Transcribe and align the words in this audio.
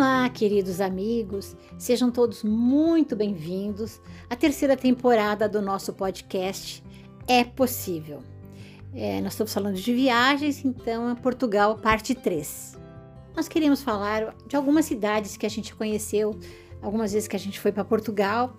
Olá, 0.00 0.26
queridos 0.30 0.80
amigos, 0.80 1.54
sejam 1.76 2.10
todos 2.10 2.42
muito 2.42 3.14
bem-vindos 3.14 4.00
à 4.30 4.34
terceira 4.34 4.74
temporada 4.74 5.46
do 5.46 5.60
nosso 5.60 5.92
podcast 5.92 6.82
É 7.28 7.44
Possível. 7.44 8.22
É, 8.94 9.20
nós 9.20 9.34
estamos 9.34 9.52
falando 9.52 9.76
de 9.76 9.92
viagens, 9.92 10.64
então 10.64 11.10
é 11.10 11.14
Portugal, 11.14 11.76
parte 11.76 12.14
3. 12.14 12.78
Nós 13.36 13.46
queremos 13.46 13.82
falar 13.82 14.34
de 14.46 14.56
algumas 14.56 14.86
cidades 14.86 15.36
que 15.36 15.44
a 15.44 15.50
gente 15.50 15.74
conheceu, 15.74 16.34
algumas 16.80 17.12
vezes 17.12 17.28
que 17.28 17.36
a 17.36 17.38
gente 17.38 17.60
foi 17.60 17.70
para 17.70 17.84
Portugal, 17.84 18.56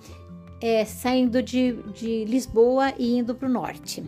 é, 0.61 0.85
saindo 0.85 1.41
de, 1.41 1.73
de, 1.91 2.23
Lisboa 2.25 2.93
e 2.99 3.17
indo 3.17 3.33
para 3.33 3.49
o 3.49 3.51
norte. 3.51 4.03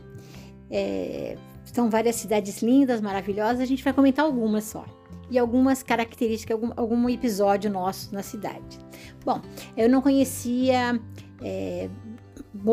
É, 0.70 1.36
são 1.66 1.90
várias 1.90 2.16
cidades 2.16 2.62
lindas, 2.62 3.02
maravilhosas, 3.02 3.60
a 3.60 3.66
gente 3.66 3.84
vai 3.84 3.92
comentar 3.92 4.24
algumas 4.24 4.66
só 4.66 4.86
e 5.34 5.40
algumas 5.40 5.82
características, 5.82 6.54
algum, 6.54 6.72
algum 6.78 7.10
episódio 7.10 7.72
nosso 7.72 8.14
na 8.14 8.22
cidade. 8.22 8.78
Bom, 9.26 9.42
eu 9.76 9.90
não 9.90 10.00
conhecia 10.00 11.02
é, 11.42 11.90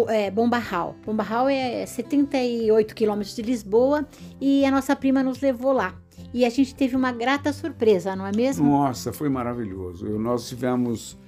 é, 0.08 0.30
Bombarral. 0.30 0.94
Bombarral 1.06 1.48
é 1.48 1.86
78 1.86 2.94
quilômetros 2.94 3.34
de 3.34 3.40
Lisboa 3.40 4.06
e 4.38 4.62
a 4.66 4.70
nossa 4.70 4.94
prima 4.94 5.22
nos 5.22 5.40
levou 5.40 5.72
lá. 5.72 5.94
E 6.34 6.44
a 6.44 6.50
gente 6.50 6.74
teve 6.74 6.94
uma 6.94 7.10
grata 7.12 7.50
surpresa, 7.50 8.14
não 8.14 8.26
é 8.26 8.30
mesmo? 8.36 8.68
Nossa, 8.68 9.10
foi 9.10 9.30
maravilhoso. 9.30 10.06
Nós 10.18 10.46
tivemos, 10.46 11.18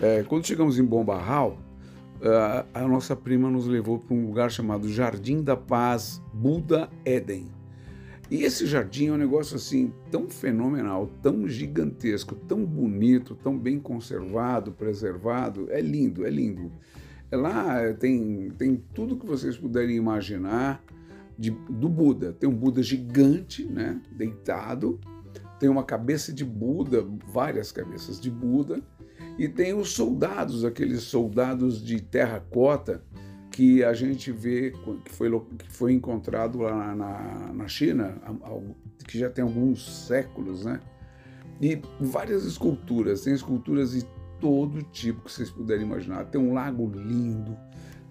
é, 0.00 0.22
quando 0.22 0.46
chegamos 0.46 0.78
em 0.78 0.84
Bombarral, 0.84 1.58
a 2.74 2.80
nossa 2.88 3.14
prima 3.14 3.50
nos 3.50 3.66
levou 3.66 3.98
para 3.98 4.16
um 4.16 4.26
lugar 4.26 4.50
chamado 4.50 4.88
Jardim 4.88 5.42
da 5.42 5.54
Paz 5.54 6.20
Buda 6.32 6.88
Éden. 7.04 7.57
E 8.30 8.42
esse 8.42 8.66
jardim 8.66 9.06
é 9.06 9.12
um 9.12 9.16
negócio 9.16 9.56
assim 9.56 9.92
tão 10.10 10.28
fenomenal, 10.28 11.10
tão 11.22 11.48
gigantesco, 11.48 12.34
tão 12.34 12.64
bonito, 12.64 13.34
tão 13.34 13.58
bem 13.58 13.80
conservado, 13.80 14.72
preservado. 14.72 15.66
É 15.70 15.80
lindo, 15.80 16.26
é 16.26 16.30
lindo. 16.30 16.70
É 17.30 17.36
lá 17.36 17.92
tem, 17.94 18.50
tem 18.58 18.82
tudo 18.94 19.16
que 19.16 19.26
vocês 19.26 19.56
puderem 19.56 19.96
imaginar 19.96 20.84
de, 21.38 21.50
do 21.50 21.88
Buda. 21.88 22.32
Tem 22.32 22.48
um 22.48 22.54
Buda 22.54 22.82
gigante, 22.82 23.64
né, 23.64 24.00
deitado. 24.10 25.00
Tem 25.58 25.68
uma 25.68 25.82
cabeça 25.82 26.32
de 26.32 26.44
Buda, 26.44 27.06
várias 27.32 27.72
cabeças 27.72 28.20
de 28.20 28.30
Buda. 28.30 28.82
E 29.38 29.48
tem 29.48 29.72
os 29.72 29.92
soldados, 29.92 30.64
aqueles 30.64 31.02
soldados 31.02 31.82
de 31.82 32.00
terracota 32.00 33.02
que 33.58 33.82
a 33.82 33.92
gente 33.92 34.30
vê 34.30 34.72
que 35.04 35.12
foi, 35.12 35.28
que 35.58 35.68
foi 35.68 35.92
encontrado 35.92 36.58
lá 36.58 36.94
na, 36.94 37.52
na 37.52 37.66
China, 37.66 38.16
que 39.04 39.18
já 39.18 39.28
tem 39.28 39.42
alguns 39.42 40.06
séculos, 40.06 40.64
né? 40.64 40.78
E 41.60 41.82
várias 41.98 42.44
esculturas, 42.44 43.22
tem 43.22 43.34
esculturas 43.34 43.90
de 43.90 44.06
todo 44.40 44.80
tipo 44.84 45.22
que 45.22 45.32
vocês 45.32 45.50
puderem 45.50 45.84
imaginar. 45.84 46.26
Tem 46.26 46.40
um 46.40 46.52
lago 46.52 46.88
lindo, 46.94 47.58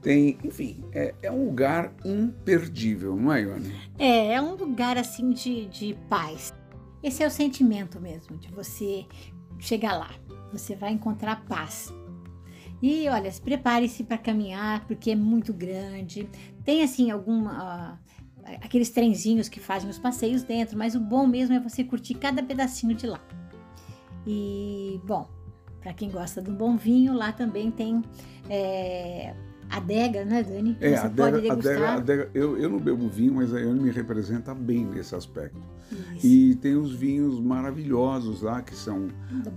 tem, 0.01 0.37
enfim, 0.43 0.83
é, 0.91 1.15
é 1.21 1.31
um 1.31 1.45
lugar 1.45 1.93
imperdível, 2.03 3.15
não 3.15 3.31
é, 3.31 3.43
Ione? 3.43 3.73
É, 3.97 4.33
é 4.33 4.41
um 4.41 4.55
lugar 4.55 4.97
assim 4.97 5.29
de, 5.29 5.67
de 5.67 5.97
paz. 6.09 6.53
Esse 7.01 7.23
é 7.23 7.27
o 7.27 7.31
sentimento 7.31 8.01
mesmo, 8.01 8.35
de 8.35 8.49
você 8.49 9.05
chegar 9.59 9.97
lá. 9.97 10.11
Você 10.51 10.75
vai 10.75 10.91
encontrar 10.91 11.45
paz. 11.47 11.93
E 12.81 13.07
olha, 13.09 13.31
prepare-se 13.43 14.03
para 14.03 14.17
caminhar, 14.17 14.85
porque 14.85 15.11
é 15.11 15.15
muito 15.15 15.53
grande. 15.53 16.29
Tem 16.63 16.83
assim 16.83 17.09
alguma. 17.09 17.93
Uh, 17.93 18.57
aqueles 18.61 18.89
trenzinhos 18.89 19.49
que 19.49 19.59
fazem 19.59 19.89
os 19.89 19.99
passeios 19.99 20.43
dentro, 20.43 20.77
mas 20.77 20.95
o 20.95 20.99
bom 20.99 21.27
mesmo 21.27 21.55
é 21.55 21.59
você 21.59 21.83
curtir 21.83 22.15
cada 22.15 22.41
pedacinho 22.41 22.95
de 22.95 23.07
lá. 23.07 23.21
E, 24.25 25.01
bom, 25.05 25.27
para 25.81 25.93
quem 25.93 26.09
gosta 26.09 26.41
do 26.41 26.51
bom 26.51 26.77
vinho, 26.77 27.13
lá 27.13 27.31
também 27.31 27.71
tem 27.71 28.01
é, 28.49 29.33
adega, 29.69 30.25
né, 30.25 30.43
Dani? 30.43 30.77
É, 30.79 30.89
Você 30.89 31.05
adega, 31.05 31.31
pode 31.31 31.41
degustar. 31.41 31.73
Adega, 31.75 31.97
adega, 31.97 32.29
eu, 32.33 32.57
eu 32.57 32.69
não 32.69 32.79
bebo 32.79 33.07
vinho, 33.09 33.35
mas 33.35 33.53
a 33.53 33.57
Anne 33.57 33.81
me 33.81 33.91
representa 33.91 34.53
bem 34.53 34.85
nesse 34.85 35.15
aspecto. 35.15 35.61
Isso. 36.15 36.27
E 36.27 36.55
tem 36.55 36.75
os 36.75 36.93
vinhos 36.93 37.39
maravilhosos 37.39 38.41
lá, 38.41 38.61
que 38.61 38.75
são 38.75 39.07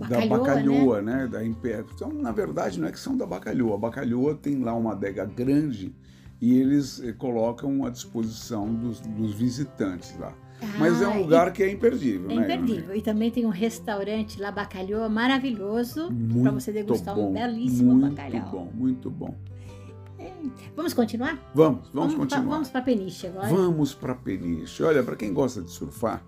da 0.09 0.25
Bacalhoa, 0.25 1.01
né? 1.01 1.21
né? 1.23 1.27
Da 1.27 1.45
Império. 1.45 1.85
Então, 1.93 2.11
na 2.11 2.31
verdade, 2.31 2.79
não 2.79 2.87
é 2.87 2.91
que 2.91 2.99
são 2.99 3.17
da 3.17 3.25
Bacalhoa. 3.25 3.75
A 3.75 3.77
Bacalhoa 3.77 4.35
tem 4.35 4.59
lá 4.59 4.73
uma 4.73 4.93
adega 4.93 5.25
grande 5.25 5.93
e 6.39 6.57
eles 6.57 7.01
eh, 7.03 7.13
colocam 7.13 7.85
à 7.85 7.89
disposição 7.89 8.73
dos, 8.73 8.99
dos 9.01 9.33
visitantes 9.33 10.17
lá. 10.17 10.33
Ah, 10.61 10.65
Mas 10.79 11.01
é 11.01 11.07
um 11.07 11.21
lugar 11.21 11.47
e, 11.47 11.51
que 11.51 11.63
é 11.63 11.71
imperdível, 11.71 12.29
é 12.29 12.35
né? 12.35 12.43
imperdível. 12.43 12.95
E 12.95 13.01
também 13.01 13.31
tem 13.31 13.45
um 13.45 13.49
restaurante 13.49 14.39
lá, 14.39 14.51
Bacalhoa, 14.51 15.09
maravilhoso, 15.09 16.09
para 16.41 16.51
você 16.51 16.71
degustar 16.71 17.15
bom, 17.15 17.29
um 17.29 17.33
belíssimo 17.33 17.95
muito 17.95 18.15
bacalhau. 18.15 18.41
Muito 18.41 18.51
bom, 18.51 18.71
muito 18.73 19.09
bom. 19.09 19.50
Vamos 20.75 20.93
continuar? 20.93 21.37
Vamos, 21.53 21.89
vamos, 21.93 22.13
vamos 22.13 22.15
continuar. 22.15 22.43
Pra, 22.43 22.51
vamos 22.51 22.69
para 22.69 22.81
Peniche 22.81 23.27
agora. 23.27 23.47
Vamos 23.47 23.93
para 23.93 24.15
Peniche. 24.15 24.83
Olha, 24.83 25.03
para 25.03 25.15
quem 25.15 25.33
gosta 25.33 25.61
de 25.61 25.71
surfar, 25.71 26.23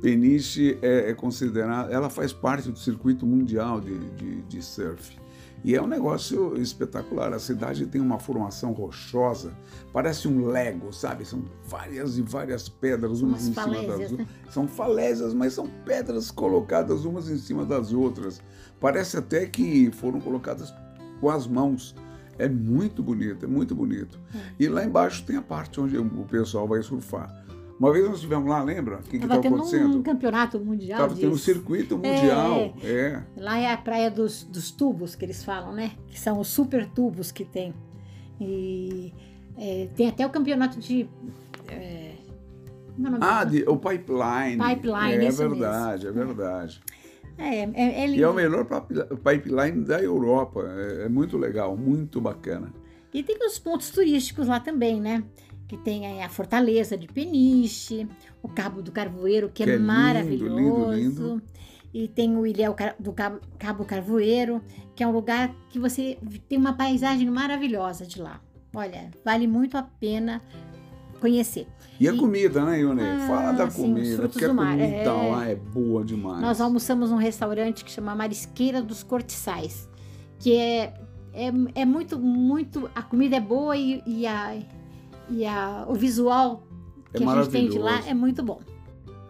Peniche 0.00 0.78
é, 0.82 1.10
é 1.10 1.14
considerada, 1.14 1.92
ela 1.92 2.08
faz 2.08 2.32
parte 2.32 2.70
do 2.70 2.78
circuito 2.78 3.26
mundial 3.26 3.80
de, 3.80 3.98
de, 4.10 4.42
de, 4.42 4.62
surf. 4.62 5.18
E 5.64 5.74
é 5.74 5.82
um 5.82 5.88
negócio 5.88 6.56
espetacular. 6.60 7.32
A 7.32 7.38
cidade 7.38 7.84
tem 7.86 8.00
uma 8.00 8.18
formação 8.20 8.72
rochosa, 8.72 9.52
parece 9.92 10.28
um 10.28 10.46
Lego, 10.46 10.92
sabe? 10.92 11.24
São 11.24 11.44
várias 11.64 12.16
e 12.16 12.22
várias 12.22 12.68
pedras, 12.68 13.22
umas, 13.22 13.46
umas 13.46 13.48
em 13.48 13.54
cima 13.54 13.82
das 13.82 14.00
outras. 14.00 14.12
Né? 14.12 14.26
São 14.50 14.68
falésias, 14.68 15.34
mas 15.34 15.52
são 15.52 15.68
pedras 15.84 16.30
colocadas 16.30 17.04
umas 17.04 17.28
em 17.28 17.38
cima 17.38 17.64
das 17.64 17.92
outras. 17.92 18.40
Parece 18.78 19.16
até 19.16 19.46
que 19.46 19.90
foram 19.90 20.20
colocadas 20.20 20.72
com 21.20 21.28
as 21.28 21.46
mãos 21.46 21.94
é 22.38 22.48
muito 22.48 23.02
bonito, 23.02 23.44
é 23.44 23.48
muito 23.48 23.74
bonito. 23.74 24.18
É. 24.34 24.38
E 24.60 24.68
lá 24.68 24.84
embaixo 24.84 25.24
tem 25.24 25.36
a 25.36 25.42
parte 25.42 25.80
onde 25.80 25.98
o 25.98 26.24
pessoal 26.30 26.66
vai 26.66 26.82
surfar. 26.82 27.46
Uma 27.78 27.92
vez 27.92 28.04
nós 28.04 28.16
estivemos 28.16 28.48
lá, 28.48 28.62
lembra? 28.62 28.96
O 28.96 29.02
que 29.02 29.16
estava 29.16 29.36
acontecendo? 29.36 29.98
um 29.98 30.02
campeonato 30.02 30.58
mundial. 30.58 31.00
Estava 31.00 31.20
tendo 31.20 31.32
um 31.32 31.38
circuito 31.38 31.96
mundial. 31.96 32.74
É, 32.82 32.90
é. 32.90 33.22
Lá 33.36 33.58
é 33.58 33.72
a 33.72 33.76
praia 33.76 34.10
dos, 34.10 34.42
dos, 34.42 34.72
tubos 34.72 35.14
que 35.14 35.24
eles 35.24 35.44
falam, 35.44 35.72
né? 35.72 35.92
Que 36.08 36.18
são 36.18 36.40
os 36.40 36.48
super 36.48 36.86
tubos 36.86 37.30
que 37.30 37.44
tem. 37.44 37.72
E 38.40 39.12
é, 39.56 39.88
tem 39.94 40.08
até 40.08 40.26
o 40.26 40.30
campeonato 40.30 40.80
de. 40.80 41.08
É, 41.68 41.74
é 41.74 42.16
ah, 43.20 43.44
de, 43.44 43.62
o 43.68 43.76
pipeline. 43.76 44.60
Pipeline, 44.60 45.26
é, 45.26 45.30
verdade, 45.30 46.06
mesmo. 46.06 46.20
é 46.20 46.24
verdade. 46.24 46.80
É, 47.38 47.60
é, 47.60 48.02
é 48.02 48.06
lindo. 48.06 48.18
E 48.18 48.22
é 48.22 48.28
o 48.28 48.34
melhor 48.34 48.66
pipeline 48.66 49.84
da 49.84 50.02
Europa. 50.02 50.64
É, 50.76 51.04
é, 51.04 51.08
muito 51.08 51.38
legal, 51.38 51.76
muito 51.76 52.20
bacana. 52.20 52.72
E 53.14 53.22
tem 53.22 53.38
os 53.46 53.58
pontos 53.58 53.90
turísticos 53.90 54.48
lá 54.48 54.60
também, 54.60 55.00
né? 55.00 55.22
Que 55.66 55.76
tem 55.76 56.22
a 56.22 56.28
Fortaleza 56.28 56.96
de 56.96 57.06
Peniche, 57.06 58.08
o 58.42 58.48
Cabo 58.48 58.82
do 58.82 58.90
Carvoeiro, 58.90 59.48
que, 59.48 59.62
é 59.62 59.66
que 59.66 59.72
é, 59.72 59.74
é 59.76 59.78
maravilhoso. 59.78 60.56
Lindo, 60.56 60.92
lindo, 60.92 61.22
lindo. 61.22 61.42
E 61.92 62.08
tem 62.08 62.36
o 62.36 62.46
Ilhéu 62.46 62.74
do 62.98 63.12
Cabo, 63.12 63.40
Cabo 63.58 63.84
Carvoeiro, 63.84 64.62
que 64.94 65.02
é 65.02 65.06
um 65.06 65.12
lugar 65.12 65.54
que 65.70 65.78
você 65.78 66.18
tem 66.48 66.58
uma 66.58 66.74
paisagem 66.74 67.30
maravilhosa 67.30 68.04
de 68.04 68.20
lá. 68.20 68.40
Olha, 68.74 69.10
vale 69.24 69.46
muito 69.46 69.78
a 69.78 69.82
pena 69.82 70.42
conhecer. 71.18 71.66
E, 71.98 72.04
e 72.04 72.08
a 72.08 72.16
comida, 72.16 72.64
né, 72.64 72.80
Ione? 72.80 73.02
Ah, 73.02 73.26
Fala 73.26 73.52
da 73.52 73.70
sim, 73.70 73.82
comida, 73.82 74.28
porque 74.28 74.44
a 74.44 74.48
comida 74.48 74.84
é... 74.84 75.04
lá 75.06 75.48
é 75.48 75.54
boa 75.54 76.04
demais. 76.04 76.40
Nós 76.40 76.60
almoçamos 76.60 77.10
num 77.10 77.16
restaurante 77.16 77.84
que 77.84 77.90
chama 77.90 78.14
Marisqueira 78.14 78.80
dos 78.80 79.02
Cortiçais, 79.02 79.88
que 80.38 80.56
é, 80.56 80.94
é, 81.32 81.52
é 81.74 81.84
muito, 81.84 82.18
muito... 82.18 82.90
A 82.94 83.02
comida 83.02 83.36
é 83.36 83.40
boa 83.40 83.76
e, 83.76 84.02
e, 84.06 84.26
a, 84.26 84.56
e 85.28 85.44
a, 85.44 85.84
o 85.88 85.94
visual 85.94 86.62
é 87.12 87.18
que 87.18 87.24
a 87.24 87.42
gente 87.42 87.50
tem 87.50 87.68
de 87.68 87.78
lá 87.78 88.02
é 88.06 88.14
muito 88.14 88.42
bom. 88.42 88.60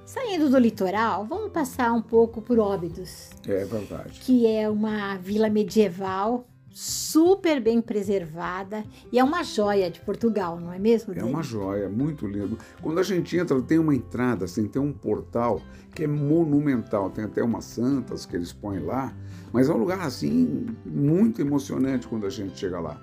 Saindo 0.05 0.49
do 0.49 0.59
litoral, 0.59 1.27
vamos 1.27 1.53
passar 1.53 1.93
um 1.93 2.01
pouco 2.01 2.41
por 2.41 2.59
Óbidos. 2.59 3.29
É 3.47 3.65
verdade. 3.67 4.21
Que 4.21 4.47
é 4.47 4.69
uma 4.69 5.17
vila 5.17 5.51
medieval 5.51 6.47
super 6.79 7.61
bem 7.61 7.83
preservada 7.83 8.85
e 9.11 9.19
é 9.19 9.25
uma 9.25 9.43
joia 9.43 9.91
de 9.91 9.99
Portugal, 10.01 10.61
não 10.61 10.73
é 10.73 10.79
mesmo? 10.79 11.13
É 11.13 11.25
uma 11.25 11.43
joia, 11.43 11.89
muito 11.89 12.25
lindo. 12.25 12.57
Quando 12.81 13.01
a 13.01 13.03
gente 13.03 13.37
entra, 13.37 13.61
tem 13.61 13.81
uma 13.81 13.93
entrada, 13.93 14.45
assim, 14.45 14.69
tem 14.69 14.81
um 14.81 14.93
portal 14.93 15.61
que 15.93 16.05
é 16.05 16.07
monumental, 16.07 17.11
tem 17.11 17.25
até 17.25 17.43
umas 17.43 17.65
santas 17.65 18.25
que 18.25 18.37
eles 18.37 18.53
põem 18.53 18.79
lá, 18.79 19.13
mas 19.53 19.69
é 19.69 19.73
um 19.73 19.77
lugar 19.77 20.03
assim 20.03 20.67
muito 20.87 21.41
emocionante 21.41 22.07
quando 22.07 22.27
a 22.27 22.31
gente 22.31 22.57
chega 22.57 22.79
lá. 22.79 23.03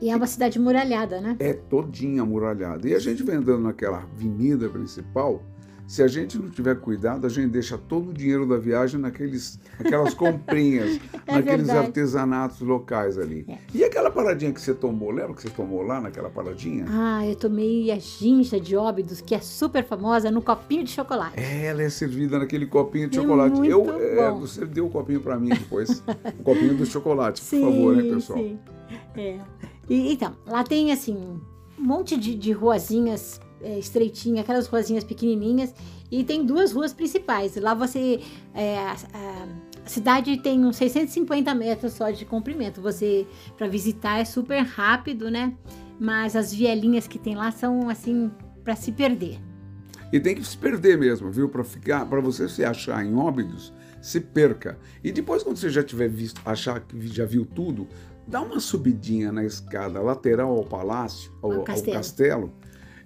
E 0.00 0.08
é 0.08 0.16
uma 0.16 0.26
cidade 0.26 0.58
muralhada, 0.58 1.20
né? 1.20 1.36
É 1.40 1.52
todinha 1.52 2.24
muralhada. 2.24 2.88
E 2.88 2.94
a 2.94 2.98
gente 2.98 3.22
vem 3.22 3.36
andando 3.36 3.64
naquela 3.64 3.98
avenida 3.98 4.66
principal, 4.70 5.42
Se 5.90 6.04
a 6.04 6.06
gente 6.06 6.38
não 6.38 6.48
tiver 6.48 6.76
cuidado, 6.76 7.26
a 7.26 7.28
gente 7.28 7.48
deixa 7.48 7.76
todo 7.76 8.10
o 8.10 8.12
dinheiro 8.12 8.46
da 8.46 8.56
viagem 8.56 9.00
naqueles, 9.00 9.58
naquelas 9.76 10.14
comprinhas, 10.14 11.00
É 11.26 11.32
naqueles 11.34 11.66
verdade. 11.66 11.86
artesanatos 11.88 12.60
locais 12.60 13.18
ali. 13.18 13.44
É. 13.48 13.58
E 13.74 13.82
aquela 13.82 14.08
paradinha 14.08 14.52
que 14.52 14.60
você 14.60 14.72
tomou, 14.72 15.10
lembra 15.10 15.34
que 15.34 15.42
você 15.42 15.50
tomou 15.50 15.82
lá 15.82 16.00
naquela 16.00 16.30
paradinha? 16.30 16.84
Ah, 16.88 17.26
eu 17.26 17.34
tomei 17.34 17.90
a 17.90 17.98
ginja 17.98 18.60
de 18.60 18.76
óbidos, 18.76 19.20
que 19.20 19.34
é 19.34 19.40
super 19.40 19.84
famosa, 19.84 20.30
no 20.30 20.40
copinho 20.40 20.84
de 20.84 20.92
chocolate. 20.92 21.40
É, 21.40 21.66
Ela 21.66 21.82
é 21.82 21.90
servida 21.90 22.38
naquele 22.38 22.66
copinho 22.66 23.08
de 23.10 23.18
É 23.18 23.22
chocolate. 23.22 23.66
eu, 23.66 23.84
é, 24.00 24.30
você 24.30 24.64
deu 24.64 24.86
o 24.86 24.90
copinho 24.90 25.20
para 25.20 25.40
mim 25.40 25.48
depois. 25.48 26.04
o 26.38 26.42
copinho 26.44 26.76
do 26.76 26.86
chocolate, 26.86 27.42
por 27.42 27.48
favor, 27.60 27.98
hein, 28.00 28.14
pessoal? 28.14 28.38
Sim. 28.38 28.58
É. 29.16 29.38
E, 29.88 30.12
então, 30.12 30.36
lá 30.46 30.62
tem 30.62 30.92
assim 30.92 31.16
um 31.16 31.40
monte 31.82 32.16
de, 32.16 32.36
de 32.36 32.52
ruazinhas 32.52 33.40
é, 33.62 33.78
estreitinhas, 33.78 34.40
aquelas 34.40 34.66
ruazinhas 34.66 35.04
pequenininhas, 35.04 35.74
e 36.10 36.24
tem 36.24 36.44
duas 36.44 36.72
ruas 36.72 36.92
principais. 36.92 37.56
Lá 37.56 37.74
você. 37.74 38.20
é, 38.54 38.78
a, 38.78 38.92
a- 38.92 39.70
cidade 39.86 40.36
tem 40.36 40.64
uns 40.64 40.76
650 40.76 41.52
metros 41.54 41.94
só 41.94 42.10
de 42.10 42.24
comprimento. 42.24 42.80
Você, 42.80 43.26
para 43.56 43.66
visitar, 43.66 44.18
é 44.18 44.24
super 44.24 44.60
rápido, 44.60 45.30
né? 45.30 45.52
Mas 45.98 46.36
as 46.36 46.52
vielinhas 46.52 47.08
que 47.08 47.18
tem 47.18 47.34
lá 47.34 47.50
são 47.50 47.88
assim, 47.88 48.30
para 48.62 48.76
se 48.76 48.92
perder. 48.92 49.40
E 50.12 50.20
tem 50.20 50.34
que 50.34 50.44
se 50.44 50.56
perder 50.56 50.96
mesmo, 50.98 51.30
viu? 51.30 51.48
Para 51.48 51.64
ficar, 51.64 52.04
para 52.06 52.20
você 52.20 52.48
se 52.48 52.64
achar 52.64 53.04
em 53.04 53.14
Óbidos, 53.16 53.72
se 54.00 54.20
perca. 54.20 54.78
E 55.02 55.10
depois, 55.10 55.42
quando 55.42 55.56
você 55.56 55.70
já 55.70 55.82
tiver 55.82 56.08
visto, 56.08 56.40
achar 56.44 56.78
que 56.80 57.06
já 57.08 57.24
viu 57.24 57.44
tudo, 57.44 57.88
dá 58.28 58.40
uma 58.40 58.60
subidinha 58.60 59.32
na 59.32 59.44
escada 59.44 60.00
lateral 60.00 60.56
ao 60.56 60.64
palácio, 60.64 61.32
ao, 61.42 61.52
Ao 61.52 61.58
ao 61.58 61.64
castelo. 61.64 62.52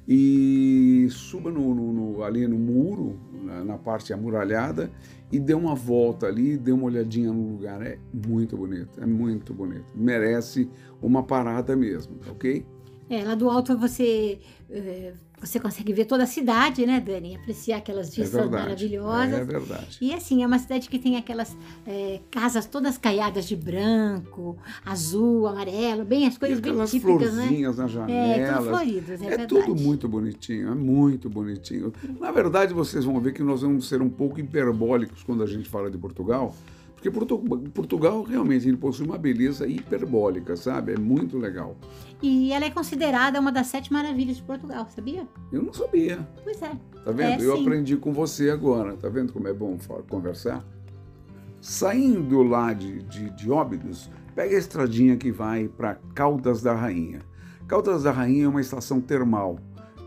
E 0.07 1.07
suba 1.11 1.51
no, 1.51 1.75
no- 1.75 1.93
no- 1.93 2.23
ali 2.25 2.47
no 2.47 2.59
muro, 2.59 3.19
na, 3.43 3.65
na 3.65 3.79
parte 3.79 4.13
amuralhada, 4.13 4.91
e 5.33 5.39
dê 5.39 5.55
uma 5.55 5.75
volta 5.75 6.27
ali, 6.27 6.57
dê 6.57 6.73
uma 6.73 6.85
olhadinha 6.85 7.33
no 7.33 7.53
lugar. 7.53 7.83
É 7.83 7.99
muito 8.13 8.57
bonito, 8.57 9.01
é 9.03 9.07
muito 9.07 9.53
bonito. 9.55 9.87
Merece 9.95 10.69
uma 11.03 11.23
parada 11.23 11.75
mesmo, 11.77 12.17
ok? 12.31 12.65
É, 13.09 13.23
lá 13.25 13.35
do 13.35 13.49
alto 13.51 13.77
você, 13.77 14.39
é, 14.71 15.13
você 15.45 15.61
consegue 15.61 15.93
ver 15.93 16.05
toda 16.07 16.25
a 16.25 16.27
cidade, 16.27 16.87
né, 16.87 17.01
Dani? 17.01 17.37
Apreciar 17.37 17.79
aquelas 17.79 18.09
É 18.09 18.23
vistas 18.23 18.41
verdade. 18.41 18.63
maravilhosas. 18.65 19.35
É 19.41 19.45
verdade. 19.45 19.99
E 20.01 20.13
assim, 20.15 20.43
é 20.43 20.47
uma 20.47 20.59
cidade 20.59 20.89
que 20.89 20.99
tem 20.99 21.17
aquelas 21.17 21.57
é, 21.87 22.21
casas 22.31 22.67
todas 22.67 22.97
caiadas 22.99 23.47
de 23.47 23.57
branco, 23.57 24.57
azul, 24.85 25.47
amarelo, 25.47 26.05
bem 26.05 26.27
as 26.27 26.37
E 26.37 26.39
coisas 26.39 26.61
bem 26.61 26.71
aquelas 26.73 26.91
típicas, 26.91 27.35
né? 27.35 27.43
florzinhas 27.47 27.77
na 27.79 27.85
É, 27.85 27.89
janela. 27.89 28.57
tudo 28.59 28.69
floridos, 28.71 29.11
é, 29.11 29.15
É 29.15 29.19
verdade. 29.37 29.47
tudo 29.49 29.75
muito 29.75 30.09
bonitinho, 30.09 30.69
é 30.71 30.75
muito 30.75 31.29
bonitinho. 31.29 31.93
Na 32.21 32.31
verdade, 32.31 32.73
vocês 32.75 33.05
vão 33.05 33.21
ver 33.21 33.33
que 33.33 33.43
nós 33.43 33.63
vamos 33.63 33.89
ser 33.89 34.01
um 34.03 34.09
pouco 34.11 34.41
hiperbólicos 34.41 35.23
quando 35.23 35.43
a 35.43 35.47
gente 35.47 35.69
fala 35.69 35.91
de 35.91 35.99
Portugal, 35.99 36.55
porque 36.95 37.11
Portu- 37.11 37.39
Portugal 37.75 38.23
realmente 38.23 38.67
ele 38.67 38.79
possui 38.79 39.05
uma 39.07 39.19
beleza 39.19 39.67
hiperbólica, 39.67 40.57
sabe? 40.57 40.93
É 40.95 40.97
muito 40.99 41.37
legal. 41.37 41.77
E 42.27 42.55
ela 42.55 42.65
é 42.65 42.71
considerada 42.71 43.39
uma 43.39 43.53
das 43.53 43.67
sete 43.67 43.93
maravilhas 43.93 44.39
de 44.39 44.43
Portugal, 44.43 44.89
sabia? 44.89 45.29
Eu 45.53 45.63
não 45.63 45.75
sabia, 45.75 46.27
Pois 46.43 46.63
é. 46.63 46.71
tá 47.05 47.13
vendo? 47.13 47.43
É, 47.43 47.47
Eu 47.47 47.55
sim. 47.55 47.61
aprendi 47.63 47.97
com 47.99 48.15
você 48.15 48.49
agora, 48.49 48.97
tá 48.97 49.11
vendo 49.11 49.31
como 49.31 49.47
é 49.47 49.53
bom 49.53 49.77
conversar? 50.09 50.65
Saindo 51.61 52.43
lá 52.43 52.73
de, 52.73 53.03
de, 53.03 53.29
de 53.29 53.51
Óbidos, 53.51 54.11
pega 54.35 54.57
a 54.57 54.59
estradinha 54.59 55.19
que 55.19 55.31
vai 55.31 55.69
para 55.69 55.97
Caldas 56.15 56.63
da 56.63 56.75
Rainha. 56.75 57.21
Caldas 57.69 58.05
da 58.05 58.11
Rainha 58.11 58.47
é 58.47 58.49
uma 58.49 58.63
estação 58.63 59.03
termal, 59.03 59.59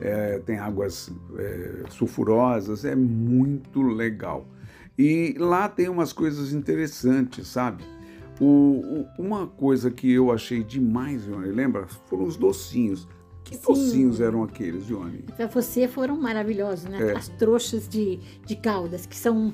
é, 0.01 0.39
tem 0.39 0.57
águas 0.57 1.13
é, 1.37 1.83
sulfurosas, 1.89 2.83
é 2.83 2.95
muito 2.95 3.83
legal. 3.83 4.47
E 4.97 5.35
lá 5.37 5.69
tem 5.69 5.87
umas 5.87 6.11
coisas 6.11 6.51
interessantes, 6.51 7.47
sabe? 7.47 7.83
O- 8.39 8.45
o- 8.45 9.07
uma 9.22 9.48
coisa 9.48 9.89
que 9.89 10.12
eu 10.12 10.31
achei 10.31 10.63
demais, 10.63 11.25
Ione, 11.25 11.48
lembra? 11.51 11.88
Foram 12.07 12.25
os 12.25 12.36
docinhos. 12.38 13.07
Que 13.44 13.56
Sim. 13.56 13.62
docinhos 13.66 14.19
eram 14.22 14.44
aqueles, 14.44 14.89
Ione? 14.89 15.24
Para 15.36 15.48
você 15.48 15.88
foram 15.88 16.18
maravilhosos, 16.19 16.86
né? 16.86 17.12
É. 17.13 17.18
As 17.18 17.30
trouxas 17.30 17.88
de, 17.88 18.19
de 18.45 18.56
caldas, 18.57 19.06
que 19.06 19.16
são 19.16 19.54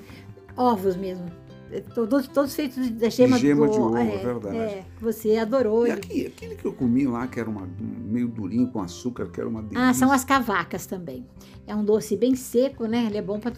ovos 0.57 0.95
mesmo. 0.97 1.25
É, 1.71 1.79
Todos, 1.79 2.27
todos 2.27 2.53
feitos 2.55 2.89
da 2.91 3.09
gema, 3.09 3.37
gema 3.37 3.65
do, 3.67 3.71
de 3.73 3.79
ovo, 3.79 3.97
é, 3.97 4.15
é 4.15 4.17
verdade. 4.17 4.57
É, 4.57 4.85
você 4.99 5.37
adorou. 5.37 5.87
E 5.87 5.91
aqui, 5.91 6.25
aquele 6.27 6.55
que 6.55 6.65
eu 6.65 6.73
comi 6.73 7.05
lá, 7.07 7.25
que 7.27 7.39
era 7.39 7.49
uma, 7.49 7.67
meio 7.79 8.27
durinho 8.27 8.67
com 8.67 8.81
açúcar, 8.81 9.27
que 9.27 9.39
era 9.39 9.47
uma 9.49 9.61
delícia. 9.61 9.89
Ah, 9.89 9.93
são 9.93 10.11
as 10.11 10.23
cavacas 10.25 10.85
também. 10.85 11.25
É 11.65 11.75
um 11.75 11.83
doce 11.85 12.15
bem 12.17 12.35
seco, 12.35 12.85
né? 12.85 13.05
Ele 13.07 13.17
é 13.17 13.21
bom 13.21 13.39
pra, 13.39 13.51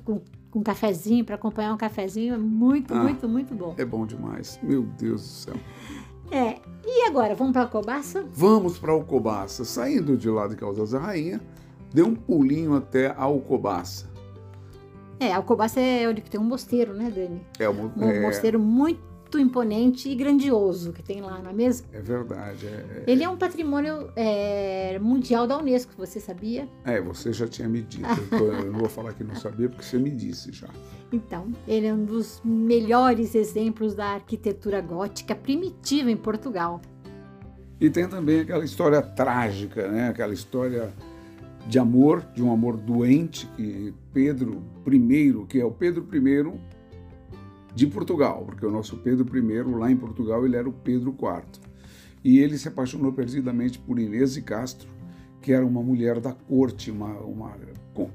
com 0.55 0.63
cafezinho, 0.63 1.25
para 1.25 1.35
acompanhar 1.35 1.73
um 1.73 1.77
cafezinho. 1.77 2.33
É 2.33 2.37
muito, 2.37 2.93
Ah. 2.93 3.03
muito, 3.03 3.27
muito 3.27 3.53
bom. 3.53 3.75
É 3.77 3.83
bom 3.83 4.05
demais. 4.05 4.57
Meu 4.63 4.83
Deus 4.83 5.21
do 5.21 5.27
céu. 5.27 5.53
É. 6.31 6.55
E 6.85 7.03
agora, 7.09 7.35
vamos 7.35 7.51
para 7.51 7.63
a 7.63 7.67
cobaça? 7.67 8.25
Vamos 8.31 8.77
para 8.79 8.93
Alcobaça. 8.93 9.65
Saindo 9.65 10.15
de 10.15 10.29
lá 10.29 10.47
de 10.47 10.55
Caldas 10.55 10.91
da 10.91 10.99
Rainha, 10.99 11.41
deu 11.93 12.07
um 12.07 12.15
pulinho 12.15 12.73
até 12.73 13.13
Alcobaça. 13.17 14.09
É, 15.19 15.33
a 15.33 15.37
Alcobaça 15.37 15.79
é 15.81 16.07
onde 16.07 16.21
tem 16.21 16.39
um 16.39 16.43
mosteiro, 16.45 16.93
né, 16.93 17.11
Dani? 17.13 17.41
É, 17.59 17.67
uma- 17.67 17.91
Um 17.97 18.09
é, 18.09 18.21
mosteiro 18.21 18.57
muito 18.57 18.99
imponente 19.39 20.09
e 20.09 20.15
grandioso 20.15 20.91
que 20.93 21.03
tem 21.03 21.21
lá, 21.21 21.39
não 21.41 21.51
é 21.51 21.53
mesmo? 21.53 21.87
é 21.93 21.99
verdade. 21.99 22.65
É, 22.67 23.03
Ele 23.07 23.23
é 23.23 23.29
um 23.29 23.37
patrimônio 23.37 24.09
é, 24.15 24.97
mundial 24.99 25.45
da 25.47 25.57
Unesco, 25.57 25.91
você 25.97 26.19
sabia? 26.19 26.67
é, 26.83 26.99
você 27.01 27.31
já 27.33 27.47
tinha 27.47 27.67
me 27.67 27.81
dito. 27.81 28.05
Eu, 28.31 28.53
eu 28.53 28.71
não 28.71 28.79
vou 28.79 28.89
falar 28.89 29.13
que 29.13 29.23
não 29.23 29.35
sabia, 29.35 29.69
porque 29.69 29.83
você 29.83 29.97
me 29.97 30.09
disse 30.11 30.51
já. 30.51 30.67
Então, 31.11 31.51
ele 31.67 31.85
é 31.87 31.93
um 31.93 32.03
dos 32.03 32.41
melhores 32.43 33.35
exemplos 33.35 33.93
da 33.93 34.07
arquitetura 34.07 34.81
gótica 34.81 35.35
primitiva 35.35 36.09
em 36.11 36.17
Portugal. 36.17 36.81
E 37.79 37.89
tem 37.89 38.07
também 38.07 38.39
aquela 38.41 38.63
história 38.63 39.01
trágica, 39.01 39.87
né? 39.89 40.09
Aquela 40.09 40.33
história 40.33 40.91
de 41.67 41.79
amor, 41.79 42.25
de 42.33 42.43
um 42.43 42.51
amor 42.51 42.77
doente, 42.77 43.47
que 43.55 43.93
Pedro 44.13 44.63
I, 44.87 45.45
que 45.47 45.59
é 45.59 45.65
o 45.65 45.71
Pedro 45.71 46.07
I 46.13 46.53
de 47.75 47.85
Portugal, 47.87 48.43
porque 48.45 48.65
o 48.65 48.71
nosso 48.71 48.97
Pedro 48.97 49.37
I, 49.37 49.63
lá 49.63 49.91
em 49.91 49.97
Portugal, 49.97 50.45
ele 50.45 50.55
era 50.55 50.67
o 50.67 50.73
Pedro 50.73 51.11
IV. 51.11 51.61
E 52.23 52.39
ele 52.39 52.57
se 52.57 52.67
apaixonou 52.67 53.11
perdidamente 53.11 53.77
por 53.77 53.99
Inês 53.99 54.33
de 54.33 54.41
Castro, 54.41 54.89
que 55.41 55.51
era 55.51 55.65
uma 55.65 55.83
mulher 55.83 56.19
da 56.19 56.33
corte, 56.33 56.89
uma, 56.89 57.13
uma 57.19 57.55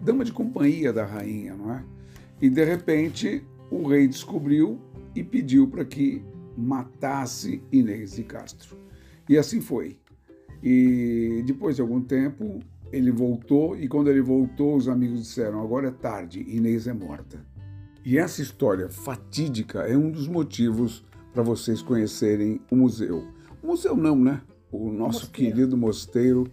dama 0.01 0.25
de 0.25 0.33
companhia 0.33 0.93
da 0.93 1.05
rainha, 1.05 1.55
não 1.55 1.73
é? 1.73 1.85
E 2.41 2.49
de 2.49 2.65
repente 2.65 3.45
o 3.71 3.87
rei 3.87 4.09
descobriu 4.09 4.81
e 5.15 5.23
pediu 5.23 5.69
para 5.69 5.85
que 5.85 6.25
matasse 6.57 7.63
Inês 7.71 8.13
de 8.13 8.25
Castro. 8.25 8.77
E 9.29 9.39
assim 9.39 9.61
foi. 9.61 9.99
E 10.63 11.43
depois 11.47 11.77
de 11.77 11.83
algum 11.83 12.01
tempo, 12.01 12.59
ele 12.93 13.11
voltou, 13.11 13.77
e 13.77 13.87
quando 13.87 14.11
ele 14.11 14.21
voltou, 14.21 14.77
os 14.77 14.89
amigos 14.89 15.21
disseram: 15.21 15.61
agora 15.61 15.89
é 15.89 15.93
tarde, 15.93 16.41
Inês 16.41 16.87
é 16.87 16.93
morta. 16.93 17.45
E 18.05 18.19
essa 18.19 18.41
história 18.41 18.89
fatídica 18.89 19.81
é 19.81 19.97
um 19.97 20.11
dos 20.11 20.27
motivos 20.27 21.05
para 21.33 21.43
vocês 21.43 21.83
conhecerem 21.83 22.61
o 22.71 22.77
museu. 22.77 23.25
O 23.63 23.69
museu 23.69 23.97
não, 23.97 24.17
né? 24.17 24.41
O 24.73 24.91
nosso 24.91 25.27
Mosteiro. 25.27 25.33
querido 25.55 25.77
mosteiro 25.77 26.47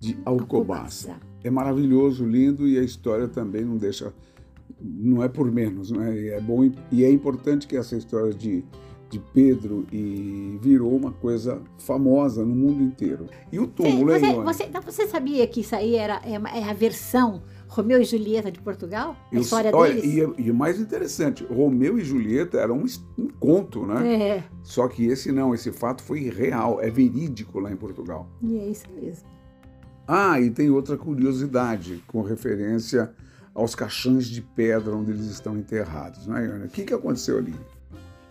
de 0.00 0.18
Alcobaça. 0.24 1.16
É 1.44 1.50
maravilhoso, 1.50 2.26
lindo 2.26 2.66
e 2.66 2.78
a 2.78 2.82
história 2.82 3.28
também 3.28 3.64
não 3.64 3.76
deixa, 3.76 4.12
não 4.80 5.22
é 5.22 5.28
por 5.28 5.50
menos, 5.50 5.90
né? 5.90 6.18
E 6.18 6.28
é 6.30 6.40
bom 6.40 6.68
e 6.90 7.04
é 7.04 7.10
importante 7.10 7.66
que 7.66 7.76
essa 7.76 7.96
história 7.96 8.32
de 8.34 8.64
de 9.10 9.18
Pedro 9.18 9.86
e 9.90 10.58
virou 10.60 10.94
uma 10.94 11.12
coisa 11.12 11.62
famosa 11.78 12.44
no 12.44 12.54
mundo 12.54 12.82
inteiro. 12.82 13.26
E 13.50 13.58
o 13.58 13.62
Você, 13.62 13.70
túmulo, 13.72 14.12
hein, 14.12 14.20
você, 14.20 14.26
Ione? 14.26 14.44
você, 14.44 14.66
você 14.84 15.06
sabia 15.06 15.46
que 15.46 15.60
isso 15.60 15.74
aí 15.74 15.94
era, 15.94 16.20
é, 16.24 16.34
é 16.58 16.64
a 16.64 16.74
versão 16.74 17.42
Romeu 17.68 18.00
e 18.00 18.04
Julieta 18.04 18.50
de 18.50 18.58
Portugal? 18.60 19.14
A 19.30 19.34
Eu- 19.34 19.42
história 19.42 19.70
olha, 19.74 19.94
deles? 19.94 20.14
E, 20.14 20.20
é- 20.22 20.32
e 20.46 20.50
o 20.50 20.54
mais 20.54 20.80
interessante, 20.80 21.44
Romeu 21.44 21.98
e 21.98 22.02
Julieta 22.04 22.58
era 22.58 22.72
um, 22.72 22.84
um 23.16 23.28
conto, 23.28 23.84
né? 23.86 24.14
É, 24.14 24.44
Só 24.62 24.88
que 24.88 25.06
esse 25.06 25.30
não, 25.30 25.54
esse 25.54 25.70
fato 25.70 26.02
foi 26.02 26.28
real, 26.30 26.80
é 26.80 26.90
verídico 26.90 27.60
lá 27.60 27.70
em 27.70 27.76
Portugal. 27.76 28.28
e 28.42 28.58
é 28.58 28.66
isso 28.68 28.84
mesmo. 29.00 29.28
Ah, 30.06 30.40
e 30.40 30.50
tem 30.50 30.70
outra 30.70 30.96
curiosidade 30.96 32.02
com 32.06 32.22
referência 32.22 33.12
aos 33.54 33.74
caixões 33.74 34.26
de 34.26 34.40
pedra 34.40 34.94
onde 34.96 35.10
eles 35.10 35.26
estão 35.26 35.56
enterrados, 35.58 36.26
né, 36.26 36.46
Ione? 36.46 36.64
O 36.64 36.68
que, 36.68 36.84
que 36.84 36.94
aconteceu 36.94 37.36
ali? 37.38 37.54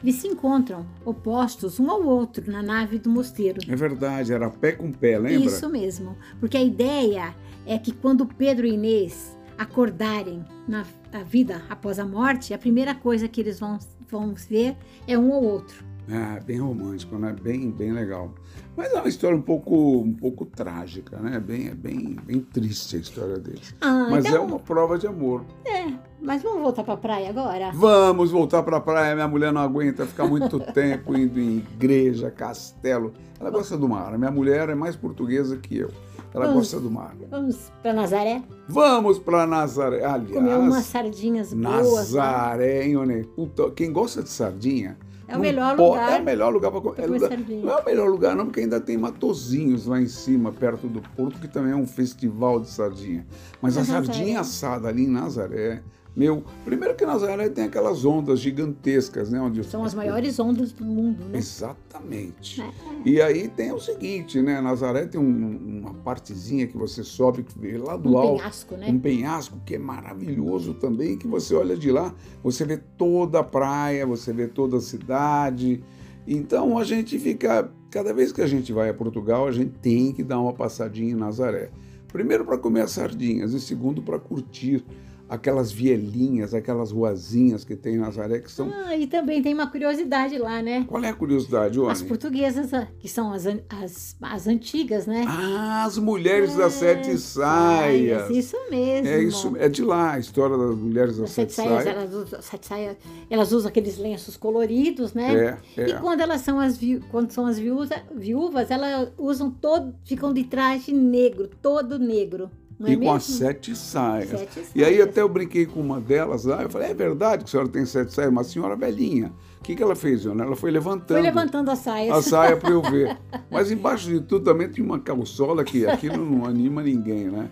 Eles 0.02 0.16
se 0.16 0.28
encontram 0.28 0.86
opostos 1.04 1.80
um 1.80 1.90
ao 1.90 2.04
outro 2.04 2.52
na 2.52 2.62
nave 2.62 3.00
do 3.00 3.10
mosteiro. 3.10 3.60
É 3.68 3.76
verdade, 3.76 4.32
era 4.32 4.50
pé 4.50 4.74
com 4.74 4.92
pé, 4.92 5.18
lembra? 5.18 5.48
Isso 5.48 5.70
mesmo. 5.70 6.16
Porque 6.40 6.56
a 6.56 6.64
ideia 6.64 7.36
é 7.66 7.78
que 7.78 7.92
quando 7.92 8.26
Pedro 8.26 8.68
e 8.68 8.74
Inês 8.74 9.38
acordarem 9.58 10.46
na 10.68 10.84
vida 11.26 11.64
após 11.70 11.98
a 11.98 12.06
morte, 12.06 12.54
a 12.54 12.58
primeira 12.58 12.94
coisa 12.94 13.28
que 13.28 13.42
eles 13.42 13.60
vão, 13.60 13.80
vão 14.08 14.34
ver 14.36 14.78
é 15.08 15.18
um 15.18 15.32
ou 15.32 15.44
outro. 15.44 15.84
É, 16.10 16.40
bem 16.40 16.58
romântico, 16.60 17.18
né? 17.18 17.36
Bem, 17.42 17.70
bem 17.70 17.92
legal. 17.92 18.34
Mas 18.78 18.94
é 18.94 18.96
uma 19.00 19.10
história 19.10 19.36
um 19.36 19.42
pouco, 19.42 20.00
um 20.02 20.14
pouco 20.14 20.46
trágica, 20.46 21.18
né? 21.18 21.40
Bem, 21.40 21.68
é 21.68 21.74
bem, 21.74 22.16
bem 22.26 22.40
triste 22.40 22.96
a 22.96 23.00
história 23.00 23.38
deles. 23.38 23.74
Ah, 23.82 24.08
Mas 24.10 24.26
então- 24.26 24.38
é 24.38 24.40
uma 24.40 24.60
prova 24.60 24.98
de 24.98 25.06
amor. 25.08 25.44
É, 25.66 25.92
mas 26.22 26.42
vamos 26.44 26.62
voltar 26.62 26.84
pra 26.84 26.96
praia 26.96 27.30
agora? 27.30 27.72
Vamos 27.74 28.32
voltar 28.32 28.64
para 28.64 28.78
a 28.78 28.82
praia. 28.82 29.16
Minha 29.16 29.28
mulher 29.28 29.52
não 29.52 29.62
aguenta 29.62 30.06
ficar 30.06 30.26
muito 30.28 30.60
tempo 30.74 31.18
indo 31.18 31.40
em 31.40 31.58
igreja, 31.58 32.32
castelo. 32.32 33.12
Ela 33.40 33.50
gosta 33.50 33.78
do 33.78 33.90
mar. 33.90 34.14
A 34.14 34.18
minha 34.18 34.32
mulher 34.32 34.70
é 34.70 34.76
mais 34.76 34.96
portuguesa 34.96 35.58
que 35.58 35.78
eu. 35.78 35.90
Ela 36.34 36.46
Vamos. 36.48 36.60
gosta 36.72 36.80
do 36.80 36.92
mar. 36.92 37.16
Vamos 37.32 37.72
pra 37.82 37.94
Nazaré? 37.94 38.44
Vamos 38.70 39.18
para 39.18 39.48
Nazaré. 39.48 40.06
Aliás, 40.06 40.32
Comer 40.34 40.56
umas 40.58 40.86
sardinhas 40.86 41.54
boas. 41.54 42.14
Nazaré, 42.14 42.86
hein, 42.86 42.96
Onê? 42.98 43.24
Puta, 43.24 43.72
quem 43.72 43.92
gosta 43.92 44.22
de 44.22 44.30
sardinha. 44.30 44.98
É 45.28 45.36
o 45.36 45.40
melhor 45.40 45.76
po- 45.76 45.90
lugar 45.90 46.12
É 46.14 46.22
o 46.22 46.26
melhor 46.26 46.54
lugar 46.54 46.72
para 46.72 46.82
comer. 46.82 47.02
é 47.02 47.06
lugar-. 47.06 47.30
Não 47.66 47.78
é 47.78 47.82
o 47.82 47.86
melhor 47.86 48.10
lugar, 48.10 48.36
não, 48.36 48.46
porque 48.46 48.62
ainda 48.62 48.80
tem 48.80 48.98
Matozinhos 48.98 49.86
lá 49.86 50.00
em 50.02 50.08
cima, 50.08 50.52
perto 50.52 50.88
do 50.88 51.02
Porto, 51.02 51.40
que 51.40 51.48
também 51.48 51.72
é 51.74 51.76
um 51.76 51.86
festival 51.88 52.60
de 52.60 52.70
sardinha. 52.70 53.26
Mas 53.62 53.76
a 53.78 53.82
sardinha 54.06 54.40
assada 54.40 54.88
ali 54.88 55.04
em 55.04 55.10
Nazaré. 55.10 55.84
Meu, 56.18 56.44
primeiro 56.66 56.96
que 56.96 57.06
Nazaré 57.06 57.48
tem 57.48 57.66
aquelas 57.66 58.04
ondas 58.04 58.40
gigantescas, 58.40 59.30
né? 59.30 59.40
Onde 59.40 59.64
São 59.64 59.84
as 59.84 59.94
maiores 59.94 60.40
ondas 60.40 60.72
do 60.72 60.84
mundo, 60.84 61.24
né? 61.26 61.38
Exatamente. 61.38 62.60
É. 62.60 62.72
E 63.06 63.22
aí 63.22 63.48
tem 63.48 63.72
o 63.72 63.80
seguinte, 63.80 64.42
né? 64.42 64.60
Nazaré 64.60 65.06
tem 65.06 65.22
um- 65.22 65.80
uma 65.82 65.94
partezinha 65.94 66.66
que 66.66 66.76
você 66.76 67.04
sobe 67.04 67.44
que 67.44 67.58
vê 67.60 67.78
lá 67.78 67.96
do 67.96 68.14
Um 68.14 68.18
alto. 68.18 68.38
penhasco, 68.40 68.76
né? 68.76 68.88
Um 68.90 68.98
penhasco 68.98 69.60
que 69.64 69.76
é 69.76 69.78
maravilhoso 69.78 70.74
também, 70.74 71.16
que 71.20 71.28
você 71.28 71.54
olha 71.54 71.78
de 71.78 71.92
lá, 71.92 72.12
você 72.44 72.66
vê 72.66 72.78
toda 72.98 73.42
a 73.42 73.44
praia, 73.44 74.04
você 74.08 74.34
vê 74.34 74.48
toda 74.48 74.78
a 74.78 74.82
cidade. 74.82 75.84
Então 76.28 76.80
a 76.80 76.84
gente 76.84 77.20
fica, 77.20 77.72
cada 77.92 78.12
vez 78.12 78.32
que 78.32 78.42
a 78.42 78.48
gente 78.48 78.74
vai 78.74 78.90
a 78.90 78.94
Portugal, 78.94 79.48
a 79.48 79.52
gente 79.52 79.74
tem 79.84 80.12
que 80.12 80.24
dar 80.24 80.40
uma 80.40 80.52
passadinha 80.54 81.12
em 81.12 81.16
Nazaré. 81.16 81.70
Primeiro 82.12 82.44
para 82.44 82.58
comer 82.58 82.82
as 82.82 82.92
sardinhas 82.92 83.54
e 83.54 83.60
segundo 83.60 84.02
para 84.02 84.18
curtir 84.18 84.84
aquelas 85.30 85.72
vielinhas, 85.72 86.54
aquelas 86.54 86.92
ruazinhas 86.92 87.64
que 87.64 87.76
tem 87.76 87.96
em 87.96 87.98
Nazaré 88.00 88.40
que 88.40 88.52
são. 88.52 88.72
Ah, 88.74 88.96
e 88.96 89.08
também 89.08 89.42
tem 89.42 89.54
uma 89.54 89.68
curiosidade 89.70 90.38
lá, 90.38 90.62
né? 90.62 90.86
Qual 90.88 91.04
é 91.04 91.10
a 91.10 91.14
curiosidade, 91.14 91.80
As 91.82 92.00
Oni? 92.00 92.08
portuguesas, 92.08 92.74
ah, 92.74 92.88
que 93.00 93.08
são 93.10 93.34
as, 93.34 93.46
as, 93.70 94.16
as 94.22 94.48
antigas, 94.48 95.06
né? 95.06 95.26
Ah, 95.28 95.84
as 95.86 95.98
mulheres 95.98 96.56
das 96.56 96.76
É, 96.82 96.96
sete 96.96 97.18
saias. 97.18 98.30
Isso 98.30 98.58
mesmo. 98.70 99.08
É 99.08 99.22
isso, 99.24 99.58
é 99.58 99.70
de 99.70 99.82
lá 99.84 100.14
a 100.14 100.20
história 100.20 100.58
das 100.58 100.76
mulheres 100.78 101.18
das 101.18 101.26
As 101.30 101.32
sete 101.32 101.54
saias, 101.54 101.84
saias. 101.84 101.88
elas 101.98 102.14
usam, 102.14 102.42
sete 102.42 102.66
saias, 102.68 102.98
elas 103.30 103.52
usam 103.52 103.70
aqueles 103.70 103.98
lenços 103.98 104.38
coloridos, 104.38 105.14
né? 105.14 105.58
É, 105.76 105.82
é. 105.82 105.90
E 105.90 105.94
quando 106.00 106.22
elas 106.22 106.42
são 106.42 106.60
as, 106.60 106.78
vi- 106.78 107.02
quando 107.12 107.32
são 107.32 107.46
as 107.46 107.58
viúvas, 107.60 107.90
viúvas, 108.16 108.72
elas 108.72 109.10
usam 109.18 109.50
todo, 109.52 109.94
ficam 110.06 110.34
de 110.34 110.44
traje 110.44 110.92
negro, 110.94 111.50
todo 111.62 112.00
negro. 112.00 112.50
Não 112.80 112.88
é 112.88 112.92
e 112.92 112.96
com 112.96 113.00
mesmo? 113.02 113.16
as 113.16 113.24
sete 113.24 113.76
saias. 113.76 114.30
Sete 114.30 114.60
E 114.76 114.84
aí 114.84 114.96
saias. 114.98 115.10
até 115.10 115.22
eu 115.22 115.30
brinquei 115.30 115.66
com 115.66 115.80
uma 115.80 116.00
delas 116.00 116.46
lá, 116.46 116.62
eu 116.64 116.70
falei, 116.70 116.92
é 116.92 116.94
verdade 116.94 117.44
que 117.44 117.50
a 117.50 117.52
senhora 117.52 117.70
tem 117.70 117.86
sete 117.86 118.14
saias, 118.14 118.32
uma 118.32 118.44
senhora 118.44 118.76
velhinha. 118.76 119.34
O 119.60 119.64
que, 119.64 119.76
que 119.76 119.84
ela 119.84 119.96
fez, 119.96 120.26
Ana? 120.26 120.44
Ela 120.46 120.56
foi 120.56 120.72
levantando 120.72 121.08
Foi 121.18 121.22
levantando 121.22 121.72
as 121.72 121.80
saias. 121.80 122.16
a 122.16 122.22
saia 122.22 122.56
para 122.56 122.70
eu 122.70 122.82
ver. 122.82 123.18
Mas 123.52 123.72
embaixo 123.72 124.08
de 124.08 124.22
tudo 124.22 124.46
também 124.46 124.70
tinha 124.70 124.86
uma 124.86 125.00
calçola 125.00 125.64
que 125.64 125.86
aquilo 125.86 126.24
não 126.24 126.46
anima 126.46 126.82
ninguém, 126.84 127.26
né? 127.30 127.50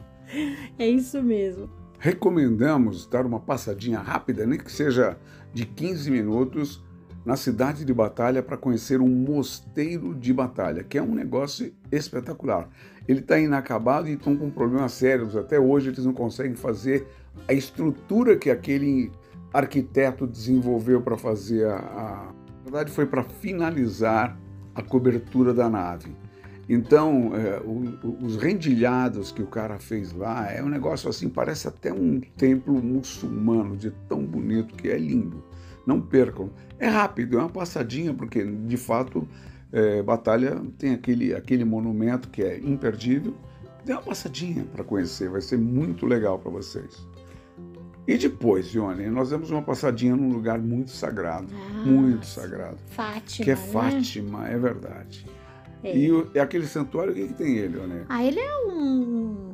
É 0.78 0.88
isso 0.88 1.22
mesmo. 1.22 1.70
Recomendamos 2.00 3.06
dar 3.08 3.26
uma 3.26 3.40
passadinha 3.40 4.00
rápida, 4.00 4.46
nem 4.46 4.60
que 4.60 4.72
seja 4.72 5.18
de 5.54 5.66
15 5.66 6.10
minutos, 6.12 6.84
na 7.26 7.36
cidade 7.36 7.84
de 7.84 7.94
Batalha 7.94 8.44
para 8.44 8.56
conhecer 8.56 9.02
um 9.02 9.10
mosteiro 9.10 10.14
de 10.14 10.32
Batalha, 10.32 10.84
que 10.84 10.98
é 10.98 11.02
um 11.02 11.16
negócio 11.16 11.74
espetacular. 11.92 12.70
Ele 13.08 13.20
está 13.20 13.40
inacabado 13.40 14.08
e 14.08 14.14
estão 14.14 14.36
com 14.36 14.50
problemas 14.50 14.92
sérios. 14.94 15.36
Até 15.36 15.60
hoje 15.60 15.90
eles 15.90 16.06
não 16.06 16.14
conseguem 16.14 16.56
fazer 16.56 17.08
a 17.48 17.54
estrutura 17.54 18.36
que 18.38 18.50
aquele 18.50 19.12
arquiteto 19.54 20.28
desenvolveu 20.28 21.02
para 21.02 21.18
fazer 21.18 21.66
a, 21.68 21.78
a... 21.78 22.34
Na 22.58 22.64
verdade, 22.72 22.92
foi 22.92 23.06
para 23.06 23.24
finalizar 23.24 24.38
a 24.74 24.82
cobertura 24.82 25.54
da 25.54 25.70
nave. 25.70 26.16
Então, 26.68 27.32
é, 27.36 27.60
o- 27.60 28.26
os 28.26 28.38
rendilhados 28.38 29.32
que 29.32 29.42
o 29.42 29.48
cara 29.48 29.78
fez 29.78 30.12
lá 30.12 30.52
é 30.52 30.64
um 30.64 30.70
negócio 30.70 31.08
assim, 31.10 31.30
parece 31.30 31.68
até 31.68 31.94
um 31.94 32.20
templo 32.20 32.82
muçulmano, 32.84 33.78
de 33.78 33.92
tão 34.10 34.26
bonito 34.26 34.76
que 34.76 34.90
é 34.90 34.98
lindo. 34.98 35.44
Não 35.86 36.02
percam. 36.02 36.50
É 36.80 36.88
rápido, 36.88 37.38
é 37.38 37.42
uma 37.42 37.50
passadinha, 37.50 38.14
porque 38.14 38.44
de 38.44 38.78
fato, 38.78 39.28
é, 39.72 40.02
Batalha 40.02 40.62
tem 40.78 40.94
aquele, 40.94 41.34
aquele 41.34 41.64
monumento 41.64 42.30
que 42.30 42.42
é 42.44 42.58
imperdível. 42.60 43.34
Dê 43.86 43.94
uma 43.94 44.02
passadinha 44.02 44.66
para 44.74 44.84
conhecer, 44.84 45.30
vai 45.30 45.42
ser 45.42 45.58
muito 45.58 46.06
legal 46.06 46.40
para 46.40 46.50
vocês. 46.52 47.08
E 48.08 48.18
depois, 48.18 48.74
Ione, 48.74 49.08
nós 49.10 49.30
demos 49.32 49.50
uma 49.50 49.62
passadinha 49.64 50.16
num 50.16 50.32
lugar 50.32 50.60
muito 50.60 50.92
sagrado, 50.92 51.48
Ah, 51.54 51.84
muito 51.86 52.26
sagrado, 52.26 52.78
Fátima. 52.88 53.46
que 53.46 53.52
é 53.52 53.56
né? 53.56 53.62
Fátima, 53.62 54.48
é 54.48 54.58
verdade. 54.58 55.26
É. 55.84 55.96
E 55.98 56.12
o- 56.12 56.28
é 56.34 56.40
aquele 56.40 56.68
santuário, 56.68 57.12
o 57.14 57.16
que, 57.16 57.28
que 57.30 57.34
tem 57.34 57.58
ele, 57.58 57.78
Ione? 57.78 58.02
Ah, 58.10 58.24
ele 58.24 58.40
é 58.40 58.56
um, 58.68 59.45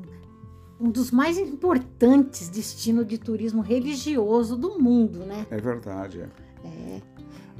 um 0.81 0.89
dos 0.89 1.11
mais 1.11 1.37
importantes 1.37 2.49
destinos 2.49 3.05
de 3.05 3.17
turismo 3.17 3.61
religioso 3.61 4.57
do 4.57 4.79
mundo, 4.79 5.19
né? 5.19 5.45
É 5.51 5.57
verdade, 5.57 6.21
é. 6.21 6.27
É, 6.67 7.01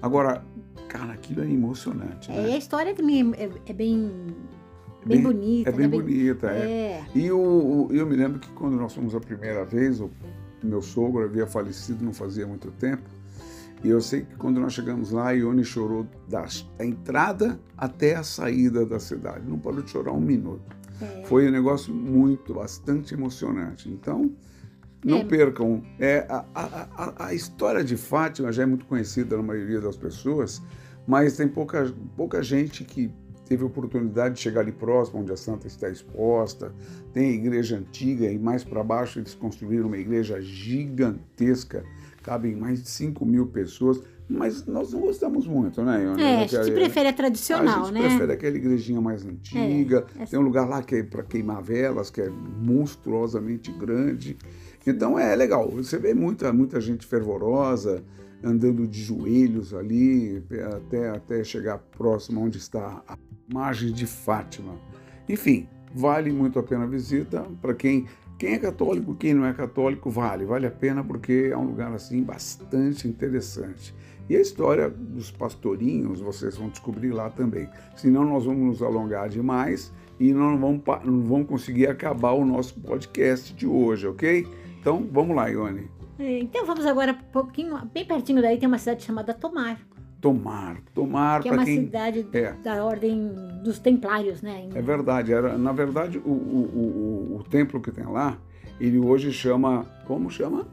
Agora, 0.01 0.43
cara, 0.87 1.13
aquilo 1.13 1.41
é 1.43 1.49
emocionante, 1.49 2.31
é, 2.31 2.35
né? 2.41 2.53
a 2.53 2.57
história 2.57 2.93
também 2.95 3.31
é, 3.37 3.49
é 3.67 3.73
bem, 3.73 4.11
bem, 5.05 5.21
bonita. 5.21 5.69
É 5.69 5.73
bem 5.73 5.87
né? 5.87 5.95
bonita, 5.95 6.47
é. 6.51 6.63
É. 6.63 7.05
E 7.13 7.31
o- 7.31 7.87
eu 7.91 8.05
me 8.07 8.15
lembro 8.15 8.39
que 8.39 8.49
quando 8.49 8.75
nós 8.75 8.93
fomos 8.93 9.13
a 9.13 9.19
primeira 9.19 9.63
vez, 9.63 9.99
o 10.01 10.09
meu 10.63 10.81
sogro 10.81 11.23
havia 11.23 11.45
falecido 11.45 12.03
não 12.03 12.13
fazia 12.13 12.47
muito 12.47 12.71
tempo, 12.71 13.03
e 13.83 13.89
eu 13.89 14.01
sei 14.01 14.21
que 14.21 14.35
quando 14.35 14.59
nós 14.59 14.73
chegamos 14.73 15.11
lá, 15.11 15.31
Ione 15.31 15.63
chorou 15.63 16.05
da, 16.27 16.45
da 16.77 16.85
entrada 16.85 17.59
até 17.77 18.15
a 18.15 18.23
saída 18.23 18.85
da 18.85 18.99
cidade. 18.99 19.47
Não 19.47 19.57
parou 19.57 19.81
de 19.81 19.89
chorar 19.91 20.11
um 20.11 20.19
minuto. 20.21 20.61
É. 21.01 21.23
Foi 21.25 21.47
um 21.47 21.51
negócio 21.51 21.93
muito, 21.93 22.53
bastante 22.53 23.13
emocionante. 23.13 23.89
Então, 23.89 24.31
não 25.03 25.19
É. 25.19 25.23
percam. 25.23 25.83
É, 25.99 26.25
a, 26.29 26.45
a, 26.53 27.25
a, 27.27 27.33
história 27.33 27.83
de 27.83 27.97
Fátima 27.97 28.51
já 28.51 28.63
é 28.63 28.65
muito 28.65 28.85
conhecida 28.85 29.35
na 29.35 29.43
maioria 29.43 29.81
das 29.81 29.97
pessoas, 29.97 30.61
mas 31.07 31.35
tem 31.35 31.47
pouca, 31.47 31.91
pouca 32.15 32.43
gente 32.43 32.83
que 32.83 33.11
teve 33.47 33.63
a 33.63 33.65
oportunidade 33.65 34.35
de 34.35 34.41
chegar 34.41 34.61
ali 34.61 34.71
próximo, 34.71 35.19
onde 35.19 35.31
a 35.31 35.35
santa 35.35 35.67
está 35.67 35.89
exposta. 35.89 36.73
Tem 37.11 37.31
a 37.31 37.33
igreja 37.33 37.77
antiga 37.77 38.31
e 38.31 38.39
mais 38.39 38.63
para 38.63 38.81
baixo 38.83 39.19
eles 39.19 39.33
construíram 39.33 39.87
uma 39.87 39.97
igreja 39.97 40.39
gigantesca, 40.39 41.83
cabem 42.23 42.55
mais 42.55 42.81
de 42.83 42.89
5 42.89 43.25
mil 43.25 43.47
pessoas. 43.47 44.01
Mas 44.31 44.65
nós 44.65 44.93
não 44.93 45.01
gostamos 45.01 45.45
muito, 45.45 45.83
né, 45.83 46.03
Ione? 46.03 46.23
É, 46.23 46.43
a 46.43 46.47
gente 46.47 46.71
prefere 46.71 47.07
a 47.07 47.11
a 47.11 47.13
tradicional, 47.13 47.85
gente 47.85 47.93
né? 47.95 48.07
prefere 48.07 48.31
aquela 48.31 48.55
igrejinha 48.55 49.01
mais 49.01 49.25
antiga. 49.25 50.05
É, 50.17 50.25
Tem 50.25 50.39
um 50.39 50.43
lugar 50.43 50.67
lá 50.67 50.81
que 50.81 50.95
é 50.95 51.03
para 51.03 51.21
queimar 51.21 51.61
velas, 51.61 52.09
que 52.09 52.21
é 52.21 52.29
monstruosamente 52.29 53.71
grande. 53.73 54.37
Então 54.87 55.19
é 55.19 55.35
legal. 55.35 55.69
Você 55.71 55.97
vê 55.97 56.13
muita, 56.13 56.53
muita 56.53 56.79
gente 56.79 57.05
fervorosa 57.05 58.03
andando 58.43 58.87
de 58.87 59.01
joelhos 59.01 59.73
ali 59.73 60.41
até, 60.75 61.09
até 61.09 61.43
chegar 61.43 61.77
próximo 61.77 62.41
onde 62.41 62.57
está 62.57 63.03
a 63.07 63.17
margem 63.53 63.91
de 63.91 64.07
Fátima. 64.07 64.79
Enfim, 65.27 65.67
vale 65.93 66.31
muito 66.31 66.57
a 66.57 66.63
pena 66.63 66.85
a 66.85 66.87
visita 66.87 67.45
para 67.61 67.73
quem 67.73 68.07
quem 68.41 68.53
é 68.53 68.57
católico, 68.57 69.13
quem 69.13 69.35
não 69.35 69.45
é 69.45 69.53
católico, 69.53 70.09
vale, 70.09 70.45
vale 70.45 70.65
a 70.65 70.71
pena 70.71 71.03
porque 71.03 71.49
é 71.51 71.55
um 71.55 71.65
lugar 71.65 71.93
assim 71.93 72.23
bastante 72.23 73.07
interessante. 73.07 73.93
E 74.31 74.37
a 74.37 74.39
história 74.39 74.89
dos 74.89 75.29
pastorinhos 75.29 76.21
vocês 76.21 76.55
vão 76.55 76.69
descobrir 76.69 77.11
lá 77.11 77.29
também. 77.29 77.67
Senão 77.97 78.23
nós 78.23 78.45
vamos 78.45 78.65
nos 78.65 78.81
alongar 78.81 79.27
demais 79.27 79.91
e 80.17 80.31
não 80.31 80.57
vamos, 80.57 80.81
não 81.03 81.21
vamos 81.23 81.47
conseguir 81.49 81.87
acabar 81.87 82.31
o 82.31 82.45
nosso 82.45 82.79
podcast 82.79 83.53
de 83.53 83.67
hoje, 83.67 84.07
ok? 84.07 84.47
Então 84.79 85.05
vamos 85.11 85.35
lá, 85.35 85.47
Ione. 85.49 85.89
É, 86.17 86.39
Então 86.39 86.65
vamos 86.65 86.85
agora 86.85 87.11
um 87.11 87.31
pouquinho, 87.33 87.77
bem 87.93 88.05
pertinho 88.05 88.41
daí 88.41 88.57
tem 88.57 88.67
uma 88.69 88.77
cidade 88.77 89.03
chamada 89.03 89.33
Tomar, 89.33 89.77
Tomar, 90.21 90.81
tomar 90.93 91.41
que 91.41 91.49
é 91.49 91.51
uma 91.51 91.65
quem. 91.65 91.81
cidade 91.83 92.25
É. 92.31 92.53
da 92.63 92.85
ordem 92.85 93.33
dos 93.61 93.79
Templários, 93.79 94.41
né? 94.41 94.69
É 94.73 94.81
verdade, 94.81 95.33
era, 95.33 95.57
na 95.57 95.73
verdade 95.73 96.19
o, 96.19 96.29
o, 96.29 97.33
o, 97.33 97.37
o 97.37 97.43
templo 97.49 97.81
que 97.81 97.91
tem 97.91 98.05
lá, 98.05 98.37
ele 98.79 98.97
hoje 98.97 99.33
chama. 99.33 99.85
Como 100.05 100.29
chama? 100.31 100.65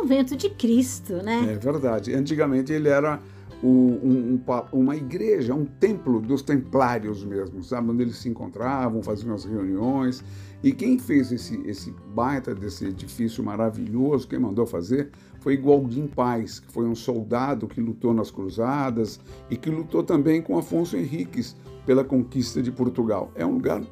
Convento 0.00 0.36
de 0.36 0.50
Cristo, 0.50 1.14
né? 1.22 1.52
É 1.52 1.56
verdade. 1.56 2.14
Antigamente 2.14 2.72
ele 2.72 2.88
era 2.88 3.20
um, 3.62 4.38
um, 4.38 4.40
uma 4.72 4.96
igreja, 4.96 5.54
um 5.54 5.64
templo 5.64 6.20
dos 6.20 6.42
templários 6.42 7.24
mesmo, 7.24 7.62
sabe? 7.62 7.90
Onde 7.90 8.02
eles 8.02 8.16
se 8.16 8.28
encontravam, 8.28 9.02
faziam 9.02 9.34
as 9.34 9.44
reuniões. 9.44 10.22
E 10.62 10.72
quem 10.72 10.98
fez 10.98 11.30
esse, 11.30 11.60
esse 11.66 11.94
baita 12.14 12.54
desse 12.54 12.86
edifício 12.86 13.42
maravilhoso, 13.42 14.28
quem 14.28 14.38
mandou 14.38 14.66
fazer, 14.66 15.10
foi 15.40 15.56
Gualdim 15.56 16.06
Paz, 16.06 16.58
que 16.60 16.72
foi 16.72 16.86
um 16.86 16.94
soldado 16.94 17.68
que 17.68 17.80
lutou 17.80 18.12
nas 18.12 18.30
cruzadas 18.30 19.20
e 19.48 19.56
que 19.56 19.70
lutou 19.70 20.02
também 20.02 20.42
com 20.42 20.58
Afonso 20.58 20.96
Henriques 20.96 21.56
pela 21.86 22.02
conquista 22.02 22.62
de 22.62 22.72
Portugal. 22.72 23.30
É 23.34 23.46
um 23.46 23.54
lugar 23.54 23.82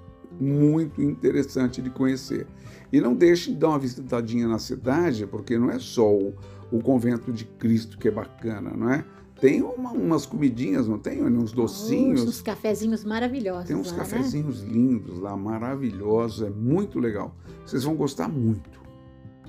muito 0.41 1.01
interessante 1.01 1.81
de 1.81 1.91
conhecer. 1.91 2.47
E 2.93 3.01
não 3.01 3.15
deixe 3.15 3.51
de 3.51 3.57
dar 3.57 3.71
uma 3.71 3.79
visitadinha 3.79 4.47
na 4.47 4.59
cidade, 4.59 5.27
porque 5.27 5.59
não 5.59 5.71
é 5.71 5.79
só 5.79 6.07
o, 6.13 6.35
o 6.71 6.79
convento 6.81 7.33
de 7.33 7.47
Cristo 7.47 7.97
que 7.97 8.09
é 8.09 8.11
bacana, 8.11 8.71
não 8.77 8.91
é? 8.91 9.05
Tem 9.41 9.61
uma, 9.61 9.91
umas 9.91 10.25
comidinhas, 10.25 10.87
não 10.87 10.99
tem? 10.99 11.21
Uns 11.21 11.51
docinhos. 11.51 12.23
Uns 12.23 12.43
cafezinhos 12.43 13.03
maravilhosos. 13.03 13.67
Tem 13.67 13.75
uns 13.75 13.91
lá, 13.91 13.99
cafezinhos 13.99 14.63
né? 14.63 14.73
lindos 14.73 15.19
lá, 15.19 15.37
maravilhosos. 15.37 16.47
É 16.47 16.51
muito 16.51 17.01
legal. 17.01 17.35
Vocês 17.67 17.83
vão 17.83 17.97
gostar 17.97 18.29
muito. 18.29 18.81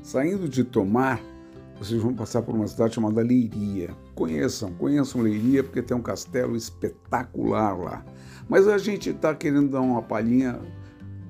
Saindo 0.01 0.49
de 0.49 0.63
Tomar, 0.63 1.21
vocês 1.77 2.01
vão 2.01 2.13
passar 2.13 2.41
por 2.41 2.55
uma 2.55 2.65
cidade 2.65 2.95
chamada 2.95 3.21
Leiria. 3.21 3.91
Conheçam, 4.15 4.71
conheçam 4.73 5.21
Leiria, 5.21 5.63
porque 5.63 5.81
tem 5.81 5.95
um 5.95 6.01
castelo 6.01 6.55
espetacular 6.55 7.77
lá. 7.77 8.05
Mas 8.49 8.67
a 8.67 8.79
gente 8.79 9.11
está 9.11 9.35
querendo 9.35 9.69
dar 9.69 9.81
uma 9.81 10.01
palhinha 10.01 10.59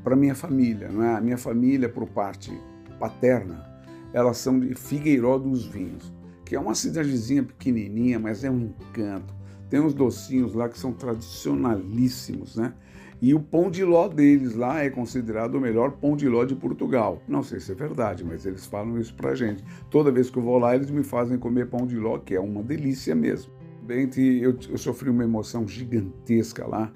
para 0.04 0.16
minha 0.16 0.36
família, 0.36 0.90
não 0.90 1.04
é? 1.04 1.16
A 1.16 1.22
minha 1.22 1.38
família, 1.38 1.88
por 1.88 2.08
parte 2.08 2.52
paterna, 3.00 3.66
elas 4.14 4.38
são 4.38 4.60
de 4.60 4.76
Figueiró 4.76 5.38
dos 5.38 5.66
Vinhos 5.66 6.12
que 6.54 6.56
é 6.56 6.60
uma 6.60 6.76
cidadezinha 6.76 7.42
pequenininha, 7.42 8.20
mas 8.20 8.44
é 8.44 8.52
um 8.52 8.62
encanto. 8.62 9.34
Tem 9.72 9.80
uns 9.80 9.94
docinhos 9.94 10.54
lá 10.54 10.70
que 10.70 10.78
são 10.78 10.94
tradicionalíssimos, 10.94 12.56
né? 12.56 12.74
E 13.20 13.34
o 13.34 13.40
pão 13.40 13.72
de 13.72 13.84
ló 13.84 14.08
deles 14.08 14.54
lá 14.54 14.84
é 14.84 14.90
considerado 14.90 15.56
o 15.56 15.60
melhor 15.60 15.94
pão 15.94 16.16
de 16.16 16.30
ló 16.30 16.44
de 16.44 16.54
Portugal. 16.56 17.24
Não 17.28 17.42
sei 17.42 17.60
se 17.60 17.72
é 17.72 17.76
verdade, 17.76 18.24
mas 18.24 18.46
eles 18.46 18.68
falam 18.68 19.00
isso 19.00 19.16
pra 19.16 19.34
gente. 19.34 19.64
Toda 19.90 20.12
vez 20.12 20.30
que 20.30 20.38
eu 20.38 20.44
vou 20.44 20.60
lá, 20.60 20.76
eles 20.76 20.92
me 20.92 21.04
fazem 21.04 21.40
comer 21.40 21.70
pão 21.70 21.88
de 21.88 21.98
ló, 21.98 22.20
que 22.20 22.36
é 22.36 22.40
uma 22.40 22.62
delícia 22.62 23.16
mesmo. 23.16 23.52
Bem, 23.82 24.08
eu, 24.40 24.56
eu 24.70 24.78
sofri 24.78 25.10
uma 25.10 25.24
emoção 25.24 25.68
gigantesca 25.68 26.68
lá, 26.68 26.94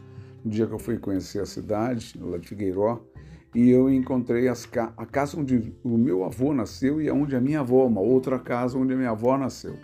no 0.48 0.52
dia 0.52 0.66
que 0.66 0.74
eu 0.74 0.80
fui 0.80 0.98
conhecer 0.98 1.42
a 1.42 1.46
cidade, 1.46 2.14
lá 2.20 2.38
de 2.38 2.48
Figueiró 2.48 3.02
e 3.56 3.70
eu 3.70 3.90
encontrei 3.90 4.48
as, 4.48 4.70
a 4.96 5.06
casa 5.06 5.40
onde 5.40 5.74
o 5.84 5.98
meu 5.98 6.24
avô 6.24 6.54
nasceu 6.54 7.02
e 7.02 7.10
onde 7.10 7.36
a 7.36 7.42
minha 7.42 7.62
avó, 7.62 7.86
uma 7.88 8.02
outra 8.02 8.38
casa 8.38 8.78
onde 8.78 8.94
a 8.94 8.96
minha 8.96 9.10
avó 9.10 9.38
nasceu. 9.38 9.76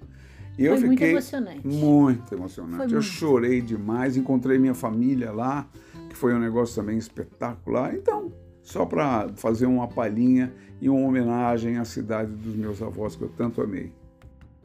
E 0.58 0.66
eu 0.66 0.78
Foi 0.78 0.90
fiquei 0.90 1.14
muito 1.14 1.34
emocionante. 1.34 1.68
Muito 1.68 2.36
emocionante. 2.36 2.78
Foi 2.78 2.86
eu 2.86 2.92
muito. 2.92 3.02
chorei 3.04 3.62
demais, 3.62 4.16
encontrei 4.16 4.60
minha 4.60 4.76
família 4.76 5.32
lá, 5.32 5.68
que 6.08 6.16
foi 6.16 6.36
um 6.36 6.40
negócio 6.40 6.76
também 6.76 6.98
espetacular. 6.98 7.96
Então, 7.96 8.32
só 8.62 8.86
para 8.86 9.30
fazer 9.36 9.66
uma 9.66 9.88
palhinha 9.88 10.54
e 10.80 10.88
uma 10.88 11.08
homenagem 11.08 11.78
à 11.78 11.86
cidade 11.86 12.32
dos 12.32 12.56
meus 12.56 12.80
avós 12.82 13.16
que 13.16 13.24
eu 13.24 13.30
tanto 13.30 13.62
amei. 13.62 13.92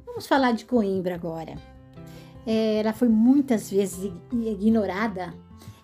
Vamos 0.05 0.26
falar 0.26 0.52
de 0.52 0.67
Coimbra 0.67 1.14
agora. 1.14 1.55
É, 2.47 2.81
ela 2.81 2.93
foi 2.93 3.09
muitas 3.09 3.71
vezes 3.71 4.12
ignorada 4.33 5.33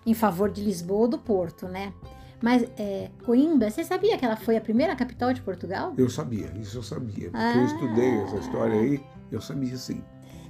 em 0.05 0.13
favor 0.13 0.49
de 0.49 0.63
Lisboa 0.63 1.01
ou 1.01 1.07
do 1.07 1.17
Porto, 1.17 1.67
né? 1.67 1.93
Mas 2.41 2.63
é, 2.77 3.09
Coimbra, 3.25 3.71
você 3.71 3.83
sabia 3.83 4.17
que 4.17 4.25
ela 4.25 4.35
foi 4.35 4.57
a 4.57 4.61
primeira 4.61 4.95
capital 4.95 5.33
de 5.33 5.41
Portugal? 5.41 5.93
Eu 5.97 6.09
sabia, 6.09 6.51
isso 6.59 6.77
eu 6.77 6.83
sabia. 6.83 7.31
Porque 7.31 7.37
ah. 7.37 7.57
eu 7.57 7.65
estudei 7.65 8.17
essa 8.21 8.35
história 8.37 8.79
aí, 8.79 9.03
eu 9.31 9.41
sabia 9.41 9.75
sim. 9.77 10.03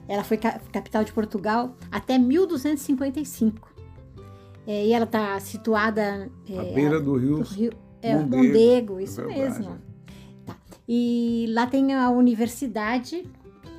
Ela 0.08 0.24
foi 0.24 0.38
capital 0.38 1.04
de 1.04 1.12
Portugal 1.14 1.76
até 1.92 2.18
1255. 2.18 3.74
É, 4.68 4.88
e 4.88 4.94
ela 4.94 5.06
está 5.06 5.40
situada... 5.40 6.30
É, 6.50 6.60
à 6.60 6.64
beira 6.74 7.00
do 7.00 7.16
rio, 7.16 7.38
do 7.38 7.44
rio 7.44 7.72
é, 8.02 8.16
Mondego, 8.16 8.38
Mondego 8.38 9.00
isso 9.00 9.22
é 9.22 9.28
mesmo. 9.28 9.78
Tá. 10.46 10.58
E 10.88 11.46
lá 11.50 11.68
tem 11.68 11.94
a 11.94 12.10
universidade... 12.10 13.24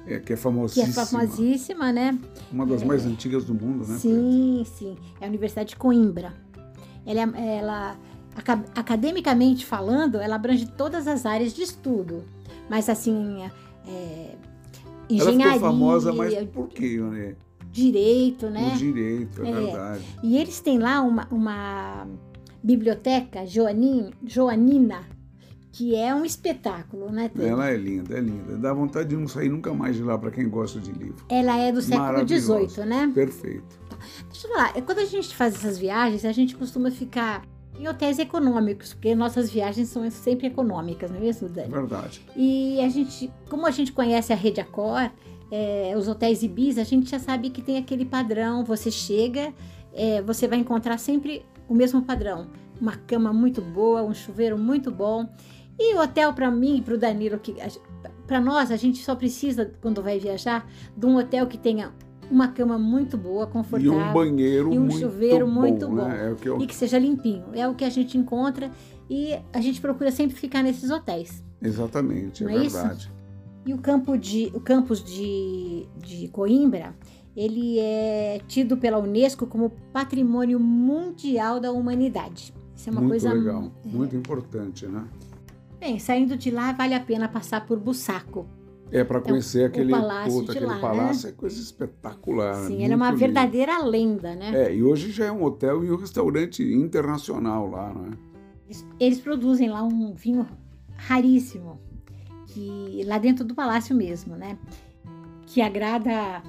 É, 0.07 0.19
que 0.21 0.33
é 0.33 0.37
famosíssima. 0.37 0.85
Que 0.87 1.01
é 1.01 1.05
famosíssima, 1.05 1.93
né? 1.93 2.19
Uma 2.53 2.65
das 2.65 2.83
mais 2.83 3.05
é. 3.05 3.09
antigas 3.09 3.45
do 3.45 3.55
mundo, 3.55 3.87
né? 3.87 3.99
Sim, 3.99 4.65
sim. 4.65 4.97
É 5.21 5.25
a 5.25 5.29
Universidade 5.29 5.71
de 5.71 5.77
Coimbra. 5.77 6.33
Ela, 7.05 7.23
ela 7.39 7.99
academicamente 8.75 9.65
falando, 9.65 10.19
ela 10.19 10.37
abrange 10.37 10.67
todas 10.67 11.07
as 11.09 11.27
áreas 11.27 11.53
de 11.55 11.63
estudo. 11.63 12.25
Mas 12.69 12.89
assim, 12.89 13.43
é, 13.87 14.35
engenharia. 15.09 15.45
Ela 15.45 15.55
ficou 15.55 15.71
famosa, 15.71 16.13
mas 16.13 16.35
por 16.51 16.69
quê, 16.69 16.99
né? 17.01 17.35
Direito, 17.71 18.49
né? 18.49 18.73
O 18.75 18.79
direito, 18.79 19.45
é, 19.45 19.51
é, 19.51 19.53
verdade. 19.53 20.05
E 20.23 20.37
eles 20.39 20.61
têm 20.61 20.79
lá 20.79 21.03
uma, 21.03 21.27
uma 21.31 22.07
biblioteca 22.63 23.45
joanin, 23.47 24.11
joanina, 24.25 25.05
que 25.77 25.95
é 25.95 26.15
um 26.15 26.25
espetáculo, 26.25 27.13
né? 27.13 27.31
Ela 27.39 27.69
é 27.69 27.77
linda, 27.77 28.17
é 28.17 28.21
linda. 28.21 28.57
Dá 28.57 28.73
vontade 28.73 29.11
de 29.11 29.17
não 29.17 29.29
sair 29.29 29.51
nunca 29.51 29.75
mais 29.75 29.95
de 29.95 30.03
lá 30.03 30.17
para 30.17 30.31
quem 30.31 30.49
gosta 30.49 30.81
de 30.81 30.91
livro. 30.91 31.23
Ela 31.29 31.59
é 31.59 31.71
do 31.71 31.83
século 31.83 32.27
XVIII, 32.27 32.87
né? 32.87 33.13
Perfeito. 33.15 33.79
Deixa 34.31 34.47
eu 34.47 34.53
falar, 34.53 34.73
quando 34.83 35.01
a 35.01 35.05
gente 35.05 35.37
faz 35.37 35.55
essas 35.55 35.77
viagens, 35.77 36.25
a 36.25 36.33
gente 36.33 36.57
costuma 36.57 36.91
ficar 36.91 37.43
em 37.79 37.87
hotéis 37.87 38.19
econômicos, 38.19 38.95
porque 38.95 39.15
nossas 39.15 39.51
viagens 39.51 39.91
são 39.91 40.11
sempre 40.11 40.47
econômicas, 40.47 41.11
não 41.11 41.19
é 41.19 41.21
mesmo, 41.21 41.47
Dani? 41.47 41.71
Verdade. 41.71 42.23
E 42.35 42.81
a 42.81 42.89
gente, 42.89 43.31
como 43.51 43.67
a 43.67 43.71
gente 43.71 43.93
conhece 43.93 44.33
a 44.33 44.37
rede 44.37 44.63
Accor, 44.63 45.11
é, 45.51 45.95
os 45.95 46.09
hotéis 46.09 46.43
Ibiza, 46.43 46.81
a 46.81 46.85
gente 46.85 47.11
já 47.11 47.19
sabe 47.19 47.51
que 47.51 47.61
tem 47.61 47.77
aquele 47.77 48.07
padrão. 48.07 48.65
Você 48.65 48.91
chega, 48.91 49.53
é, 49.93 50.23
você 50.23 50.49
vai 50.49 50.59
encontrar 50.59 50.97
sempre 50.97 51.45
o 51.69 51.75
mesmo 51.75 52.01
padrão. 52.01 52.47
Uma 52.81 52.97
cama 52.97 53.31
muito 53.31 53.61
boa, 53.61 54.03
um 54.03 54.15
chuveiro 54.15 54.57
muito 54.57 54.91
bom. 54.91 55.29
E 55.79 55.95
o 55.95 56.01
hotel, 56.01 56.33
para 56.33 56.51
mim 56.51 56.79
e 56.79 56.83
para 56.83 56.95
o 56.95 56.99
Danilo, 56.99 57.39
que 57.39 57.55
para 58.27 58.41
nós, 58.41 58.71
a 58.71 58.77
gente 58.77 59.03
só 59.03 59.15
precisa, 59.15 59.71
quando 59.81 60.03
vai 60.03 60.19
viajar, 60.19 60.69
de 60.97 61.07
um 61.07 61.17
hotel 61.17 61.47
que 61.47 61.59
tenha 61.59 61.93
uma 62.31 62.49
cama 62.49 62.77
muito 62.77 63.17
boa, 63.17 63.47
confortável. 63.47 63.93
E 63.93 63.97
um 63.97 64.13
banheiro 64.13 64.73
e 64.73 64.79
um 64.79 64.83
muito 64.83 64.99
chuveiro 64.99 65.47
bom, 65.47 65.53
muito 65.53 65.89
né? 65.89 66.03
bom. 66.03 66.11
É 66.11 66.35
que 66.35 66.49
eu... 66.49 66.61
E 66.61 66.67
que 66.67 66.75
seja 66.75 66.99
limpinho. 66.99 67.45
É 67.53 67.69
o 67.69 67.75
que 67.75 67.85
a 67.85 67.91
gente 67.91 68.19
encontra 68.19 68.71
e 69.09 69.39
a 69.53 69.61
gente 69.61 69.81
procura 69.81 70.11
sempre 70.11 70.37
ficar 70.37 70.63
nesses 70.63 70.91
hotéis. 70.91 71.45
Exatamente, 71.63 72.45
é, 72.45 72.53
é 72.53 72.59
verdade. 72.59 72.99
Isso? 72.99 73.13
E 73.65 73.75
o, 73.75 73.79
campo 73.79 74.17
de, 74.17 74.51
o 74.55 74.61
campus 74.61 75.03
de, 75.03 75.87
de 75.99 76.29
Coimbra, 76.29 76.95
ele 77.37 77.79
é 77.79 78.41
tido 78.47 78.77
pela 78.77 78.99
Unesco 78.99 79.47
como 79.47 79.71
Patrimônio 79.93 80.59
Mundial 80.59 81.61
da 81.61 81.71
Humanidade. 81.71 82.55
Isso 82.75 82.89
é 82.89 82.93
uma 82.93 83.01
muito 83.01 83.13
coisa 83.13 83.33
legal, 83.33 83.73
é... 83.85 83.89
muito 83.89 84.15
importante, 84.15 84.87
né? 84.87 85.05
Bem, 85.79 85.99
saindo 85.99 86.37
de 86.37 86.51
lá, 86.51 86.73
vale 86.73 86.95
a 86.95 87.01
pena 87.01 87.29
passar 87.29 87.67
por 87.67 87.79
Bussaco, 87.79 88.49
é, 88.91 89.03
para 89.03 89.21
conhecer 89.21 89.63
é, 89.63 89.65
aquele, 89.67 89.91
palácio, 89.91 90.33
puta, 90.33 90.53
aquele 90.53 90.67
lá, 90.67 90.79
palácio 90.79 91.27
né? 91.27 91.33
é 91.33 91.37
coisa 91.37 91.61
espetacular. 91.61 92.55
Sim, 92.67 92.85
ele 92.85 92.93
é 92.93 92.97
uma 92.97 93.09
lindo. 93.09 93.19
verdadeira 93.19 93.83
lenda, 93.83 94.35
né? 94.35 94.67
É, 94.67 94.75
e 94.75 94.83
hoje 94.83 95.11
já 95.11 95.27
é 95.27 95.33
um 95.33 95.43
hotel 95.43 95.85
e 95.85 95.91
um 95.91 95.97
restaurante 95.97 96.63
internacional 96.63 97.69
lá, 97.69 97.93
né? 97.93 98.17
Eles, 98.67 98.87
eles 99.01 99.21
produzem 99.21 99.69
lá 99.69 99.83
um 99.83 100.15
vinho 100.15 100.47
raríssimo, 100.97 101.81
que 102.47 103.03
lá 103.05 103.19
dentro 103.19 103.45
do 103.45 103.55
palácio 103.55 103.95
mesmo, 103.95 104.37
né? 104.37 104.57
Que 105.47 105.61
agrada 105.61 106.43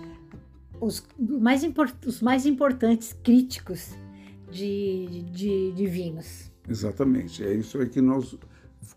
os 0.79 1.03
mais, 1.19 1.63
import, 1.63 1.93
os 2.05 2.21
mais 2.21 2.45
importantes 2.45 3.17
críticos 3.23 3.95
de, 4.51 5.23
de, 5.31 5.71
de 5.71 5.87
vinhos. 5.87 6.51
Exatamente, 6.69 7.43
é 7.43 7.53
isso 7.53 7.79
aí 7.79 7.89
que 7.89 8.01
nós 8.01 8.37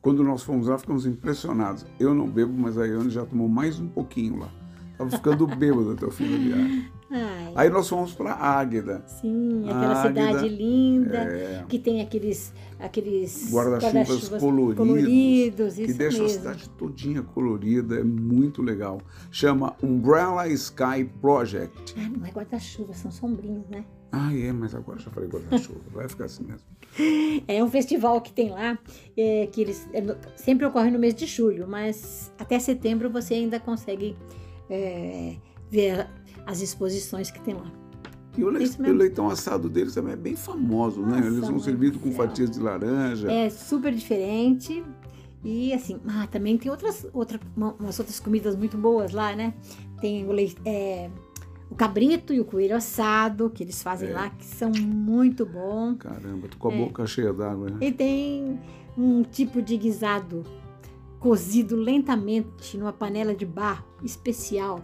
quando 0.01 0.25
nós 0.25 0.43
fomos 0.43 0.69
lá, 0.69 0.79
ficamos 0.79 1.07
impressionados. 1.07 1.85
Eu 1.99 2.15
não 2.15 2.29
bebo, 2.29 2.53
mas 2.53 2.79
a 2.79 2.87
Iane 2.87 3.11
já 3.11 3.25
tomou 3.25 3.49
mais 3.49 3.79
um 3.79 3.89
pouquinho 3.89 4.39
lá. 4.39 4.51
Tava 4.97 5.11
ficando 5.11 5.47
bêbado 5.57 5.93
até 5.93 6.07
o 6.07 6.11
fim 6.11 6.27
do 6.27 6.39
viagem. 6.39 6.91
Ai. 7.11 7.53
Aí 7.57 7.71
nós 7.71 7.89
fomos 7.89 8.13
para 8.13 8.33
Águeda. 8.35 9.03
Sim, 9.07 9.65
aquela 9.65 10.03
Águeda, 10.03 10.27
cidade 10.27 10.49
linda, 10.49 11.19
é, 11.19 11.65
que 11.69 11.79
tem 11.79 12.01
aqueles, 12.01 12.53
aqueles 12.79 13.53
guarda-chuvas 13.53 14.29
guarda 14.29 14.39
coloridos, 14.39 14.77
coloridos 14.77 15.75
que 15.75 15.93
deixam 15.93 16.25
a 16.25 16.29
cidade 16.29 16.69
todinha 16.71 17.23
colorida, 17.23 17.99
é 17.99 18.05
muito 18.05 18.63
legal. 18.63 19.01
Chama 19.31 19.75
Umbrella 19.83 20.47
Sky 20.49 21.05
Project. 21.21 21.95
Ah, 21.99 22.09
não 22.17 22.25
é 22.25 22.31
guarda-chuva, 22.31 22.95
são 22.95 23.11
sombrinhos, 23.11 23.69
né? 23.69 23.85
Ah, 24.13 24.35
é, 24.37 24.53
mas 24.53 24.75
agora 24.75 24.99
já 24.99 25.11
falei 25.11 25.29
guarda-chuva, 25.29 25.81
vai 25.93 26.09
ficar 26.09 26.25
assim 26.25 26.45
mesmo. 26.45 26.67
É 27.47 27.63
um 27.63 27.71
festival 27.71 28.21
que 28.21 28.33
tem 28.33 28.51
lá, 28.51 28.79
é, 29.17 29.47
que 29.47 29.61
eles 29.61 29.89
é, 29.93 30.03
sempre 30.37 30.67
ocorre 30.67 30.91
no 30.91 30.99
mês 30.99 31.15
de 31.15 31.27
julho, 31.27 31.69
mas 31.69 32.33
até 32.39 32.59
setembro 32.59 33.09
você 33.09 33.35
ainda 33.35 33.61
consegue 33.61 34.17
é, 34.69 35.37
ver 35.71 36.09
as 36.47 36.61
exposições 36.61 37.31
que 37.31 37.41
tem 37.41 37.55
lá. 37.55 37.71
E 38.37 38.45
o, 38.45 38.49
o 38.49 38.93
leitão 38.93 39.29
assado 39.29 39.69
deles 39.69 39.95
também 39.95 40.13
é 40.13 40.17
bem 40.17 40.37
famoso, 40.37 41.01
Nossa, 41.01 41.21
né? 41.21 41.27
Eles 41.27 41.47
são 41.47 41.59
servidos 41.59 42.01
com 42.01 42.13
fatias 42.13 42.51
de 42.51 42.61
laranja. 42.61 43.31
É 43.31 43.51
super 43.51 43.93
diferente. 43.93 44.83
E 45.43 45.73
assim, 45.73 45.99
ah, 46.07 46.27
também 46.27 46.57
tem 46.59 46.71
outras, 46.71 47.07
outra, 47.13 47.41
umas 47.57 47.99
outras 47.99 48.21
comidas 48.21 48.55
muito 48.55 48.77
boas 48.77 49.13
lá, 49.13 49.35
né? 49.35 49.55
Tem 50.01 50.27
o, 50.27 50.33
leite, 50.33 50.57
é, 50.65 51.11
o 51.71 51.75
cabrito 51.75 52.35
e 52.35 52.41
o 52.41 52.45
coelho 52.45 52.77
assado, 52.77 53.49
que 53.49 53.63
eles 53.63 53.83
fazem 53.83 54.11
É. 54.11 54.13
lá, 54.13 54.31
que 54.31 54.45
são 54.45 54.71
muito 54.73 55.47
bons. 55.47 55.97
Caramba, 55.99 56.49
tô 56.49 56.59
com 56.59 56.69
a 56.69 56.73
É. 56.75 56.77
boca 56.79 57.07
cheia 57.07 57.33
d'água. 57.33 57.71
né? 57.71 57.77
E 57.81 57.93
tem 57.93 58.59
um 58.99 59.23
tipo 59.23 59.63
de 59.63 59.77
guisado 59.77 60.45
cozido 61.21 61.77
lentamente 61.77 62.77
numa 62.77 62.93
panela 62.93 63.35
de 63.35 63.47
barro 63.47 63.85
especial, 64.03 64.81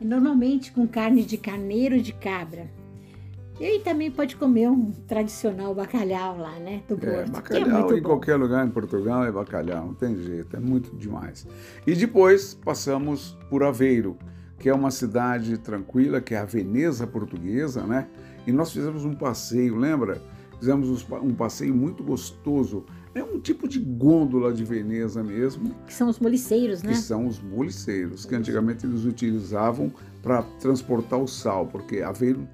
normalmente 0.00 0.72
com 0.72 0.86
carne 0.86 1.22
de 1.24 1.36
carneiro 1.36 2.00
de 2.00 2.12
cabra. 2.12 2.68
E 3.60 3.64
aí 3.64 3.78
também 3.80 4.10
pode 4.10 4.34
comer 4.36 4.68
um 4.68 4.90
tradicional 5.06 5.72
bacalhau 5.74 6.36
lá, 6.38 6.58
né? 6.58 6.82
Do 6.88 6.94
É, 6.94 6.96
Porto. 6.98 7.28
é 7.28 7.30
bacalhau 7.30 7.80
muito 7.80 7.94
em 7.96 8.02
bom. 8.02 8.08
qualquer 8.08 8.36
lugar 8.36 8.66
em 8.66 8.70
Portugal 8.70 9.24
é 9.24 9.30
bacalhau, 9.30 9.86
não 9.86 9.94
tem 9.94 10.16
jeito, 10.16 10.56
é 10.56 10.60
muito 10.60 10.94
demais. 10.96 11.46
E 11.86 11.94
depois 11.94 12.54
passamos 12.54 13.38
por 13.48 13.62
Aveiro, 13.62 14.16
que 14.62 14.68
é 14.68 14.74
uma 14.74 14.92
cidade 14.92 15.58
tranquila, 15.58 16.20
que 16.20 16.34
é 16.34 16.38
a 16.38 16.44
Veneza 16.44 17.04
portuguesa, 17.04 17.82
né? 17.84 18.06
E 18.46 18.52
nós 18.52 18.72
fizemos 18.72 19.04
um 19.04 19.12
passeio, 19.12 19.76
lembra? 19.76 20.22
Fizemos 20.60 21.04
um 21.10 21.34
passeio 21.34 21.74
muito 21.74 22.04
gostoso. 22.04 22.84
É 23.12 23.24
um 23.24 23.40
tipo 23.40 23.66
de 23.66 23.80
gôndola 23.80 24.52
de 24.52 24.64
Veneza 24.64 25.20
mesmo, 25.22 25.74
Que 25.84 25.92
são 25.92 26.08
os 26.08 26.20
moliceiros, 26.20 26.80
né? 26.82 26.92
que 26.92 26.98
são 26.98 27.26
os 27.26 27.40
moliceiros, 27.42 28.24
que 28.24 28.36
antigamente 28.36 28.86
eles 28.86 29.04
utilizavam 29.04 29.92
para 30.22 30.42
transportar 30.60 31.18
o 31.20 31.26
sal, 31.26 31.66
porque 31.66 32.00
Aveiro 32.00 32.46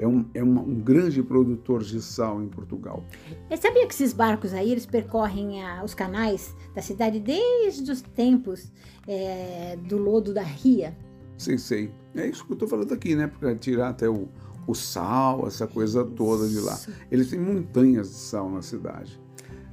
é, 0.00 0.06
um, 0.06 0.24
é 0.34 0.42
uma- 0.42 0.62
um 0.62 0.74
grande 0.80 1.22
produtor 1.22 1.84
de 1.84 2.02
sal 2.02 2.42
em 2.42 2.48
Portugal. 2.48 3.04
E 3.48 3.56
sabia 3.56 3.86
que 3.86 3.94
esses 3.94 4.12
barcos 4.12 4.52
aí, 4.52 4.72
eles 4.72 4.84
percorrem 4.84 5.62
ah, 5.62 5.82
os 5.84 5.94
canais 5.94 6.52
da 6.74 6.82
cidade 6.82 7.20
desde 7.20 7.88
os 7.90 8.02
tempos 8.02 8.72
eh, 9.06 9.78
do 9.88 9.96
lodo 9.96 10.34
da 10.34 10.42
ria? 10.42 10.96
Sei, 11.42 11.58
sei. 11.58 11.90
É 12.14 12.26
isso 12.28 12.44
que 12.46 12.52
eu 12.52 12.54
estou 12.54 12.68
falando 12.68 12.92
aqui, 12.94 13.16
né? 13.16 13.26
Para 13.26 13.52
tirar 13.56 13.88
até 13.88 14.08
o, 14.08 14.28
o 14.64 14.74
sal, 14.74 15.44
essa 15.48 15.66
coisa 15.66 16.04
toda 16.04 16.46
de 16.48 16.60
lá. 16.60 16.78
Eles 17.10 17.30
têm 17.30 17.40
montanhas 17.40 18.08
de 18.10 18.14
sal 18.14 18.48
na 18.48 18.62
cidade. 18.62 19.20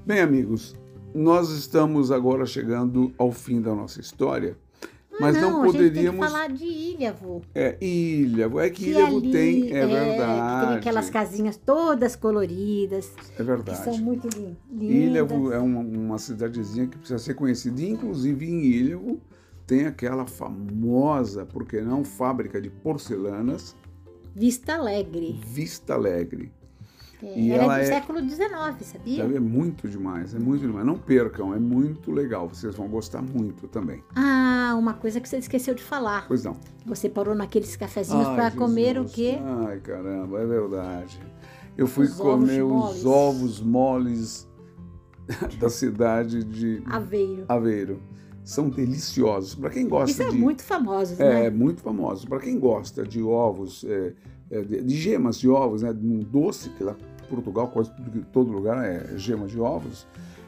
Bem, 0.03 0.19
amigos, 0.19 0.75
nós 1.13 1.49
estamos 1.51 2.11
agora 2.11 2.43
chegando 2.47 3.13
ao 3.19 3.31
fim 3.31 3.61
da 3.61 3.75
nossa 3.75 4.01
história, 4.01 4.57
mas 5.19 5.35
não, 5.35 5.51
não, 5.51 5.61
a 5.61 5.65
gente 5.67 5.73
poderíamos. 5.75 6.25
falar 6.25 6.47
de 6.49 6.63
Ilhavo. 6.65 7.41
É, 7.53 7.77
Ilha, 7.79 8.49
é 8.61 8.69
que, 8.71 8.85
Que 8.85 8.89
Ilhavo 8.89 9.17
ali, 9.17 9.31
tem, 9.31 9.63
é, 9.65 9.81
que 9.85 9.93
verdade. 9.93 10.67
tem 10.69 10.77
aquelas 10.77 11.09
casinhas 11.11 11.55
todas 11.57 12.15
coloridas, 12.15 13.11
É 13.33 13.35
que 13.37 13.43
verdade. 13.43 13.83
são 13.83 13.97
muito 13.97 14.27
lin- 14.35 14.57
lindas. 14.71 14.95
Ilhavo 14.95 15.51
é 15.51 15.59
uma, 15.59 15.81
uma 15.81 16.17
cidadezinha 16.17 16.87
que 16.87 16.97
precisa 16.97 17.19
ser 17.19 17.35
conhecida. 17.35 17.79
Inclusive, 17.83 18.45
em 18.49 18.61
Ilhavo 18.65 19.19
tem 19.69 19.85
aquela 19.85 20.25
famosa, 20.25 21.45
por 21.45 21.63
que 21.63 21.79
não, 21.79 22.03
fábrica 22.03 22.59
de 22.59 22.71
porcelanas, 22.71 23.75
Vista 24.35 24.73
Alegre. 24.73 25.39
Vista 25.45 25.93
Alegre. 25.93 26.51
É, 27.21 27.37
E 27.39 27.51
ela, 27.51 27.63
ela 27.65 27.77
é 27.79 27.81
do 27.81 27.83
é- 27.83 27.85
século 27.87 28.19
XIX, 28.29 28.49
sabia? 28.81 29.23
É 29.23 29.39
muito 29.39 29.87
demais, 29.87 30.33
é 30.33 30.39
muito 30.39 30.61
demais. 30.61 30.85
Não 30.85 30.97
percam, 30.97 31.53
é 31.53 31.59
muito 31.59 32.11
legal. 32.11 32.47
Vocês 32.47 32.73
vão 32.75 32.87
gostar 32.87 33.21
muito 33.21 33.67
também. 33.67 34.01
Ah, 34.15 34.75
uma 34.79 34.93
coisa 34.93 35.19
que 35.19 35.27
você 35.29 35.37
esqueceu 35.37 35.75
de 35.75 35.83
falar. 35.83 36.27
Pois 36.27 36.43
não. 36.45 36.55
Você 36.85 37.09
parou 37.09 37.35
naqueles 37.35 37.75
cafezinhos 37.75 38.27
para 38.29 38.49
comer 38.51 38.97
o 38.97 39.05
quê? 39.05 39.37
Ai, 39.67 39.79
caramba, 39.81 40.39
é 40.39 40.45
verdade. 40.47 41.19
Eu 41.77 41.85
fui 41.87 42.05
Os 42.05 42.15
comer 42.15 42.63
os 42.63 42.71
moles. 42.71 43.05
ovos 43.05 43.59
moles 43.61 44.47
da 45.59 45.69
cidade 45.69 46.43
de 46.43 46.81
Aveiro. 46.85 47.45
Aveiro. 47.47 48.01
São 48.49 48.67
deliciosos. 48.69 49.53
Para 49.53 49.69
quem 49.69 49.87
gosta 49.87 50.09
E 50.11 50.13
são 50.13 50.29
de. 50.29 50.37
muito 50.37 50.63
famosos, 50.63 51.19
É, 51.19 51.43
né? 51.43 51.49
muito 51.51 51.81
famosos. 51.81 52.25
Para 52.25 52.39
quem 52.39 52.57
gosta 52.59 53.03
de 53.03 53.21
ovos, 53.21 53.83
é, 53.87 54.13
é, 54.49 54.61
de, 54.61 54.95
gemas 54.95 55.37
de 55.39 55.47
ovos, 55.47 55.83
né? 55.83 55.91
Um 55.91 56.19
doce, 56.19 56.69
que 56.71 56.83
lá 56.83 56.95
em 57.23 57.27
Portugal, 57.29 57.67
quase 57.67 57.91
todo 58.33 58.51
lugar 58.51 58.83
é 58.83 59.15
gema 59.17 59.45
de 59.45 59.59
ovos. 59.59 60.07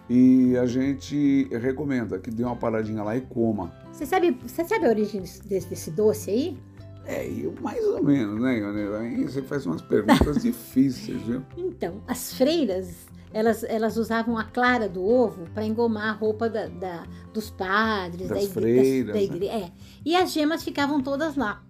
E 0.09 0.57
a 0.57 0.65
gente 0.65 1.47
recomenda 1.51 2.17
que 2.17 2.31
dê 2.31 2.43
uma 2.43 2.55
paradinha 2.55 3.03
lá 3.03 3.15
e 3.15 3.21
coma. 3.21 3.71
Você 3.93 4.05
sabe, 4.05 4.35
você 4.45 4.65
sabe 4.65 4.85
a 4.85 4.89
origem 4.89 5.21
desse, 5.21 5.67
desse 5.69 5.91
doce 5.91 6.31
aí? 6.31 6.57
É, 7.05 7.27
eu 7.27 7.53
mais 7.61 7.83
ou 7.85 8.03
menos, 8.03 8.41
né, 8.41 8.57
Ionela? 8.59 8.99
Aí 8.99 9.23
você 9.23 9.41
faz 9.41 9.65
umas 9.65 9.81
perguntas 9.81 10.37
difíceis, 10.43 11.21
viu? 11.21 11.41
Então, 11.55 12.01
as 12.07 12.33
freiras, 12.33 13.07
elas, 13.33 13.63
elas 13.63 13.97
usavam 13.97 14.37
a 14.37 14.43
clara 14.43 14.87
do 14.89 15.03
ovo 15.05 15.45
para 15.53 15.65
engomar 15.65 16.09
a 16.09 16.11
roupa 16.11 16.49
da, 16.49 16.67
da- 16.67 17.03
dos 17.33 17.49
padres, 17.49 18.27
Das 18.29 18.37
da, 18.37 18.43
igre- 18.43 18.53
freiras, 18.61 19.07
da 19.07 19.13
né? 19.13 19.23
igre- 19.23 19.47
é. 19.47 19.71
E 20.05 20.15
as 20.15 20.31
gemas 20.31 20.63
ficavam 20.63 21.01
todas 21.01 21.35
lá. 21.35 21.63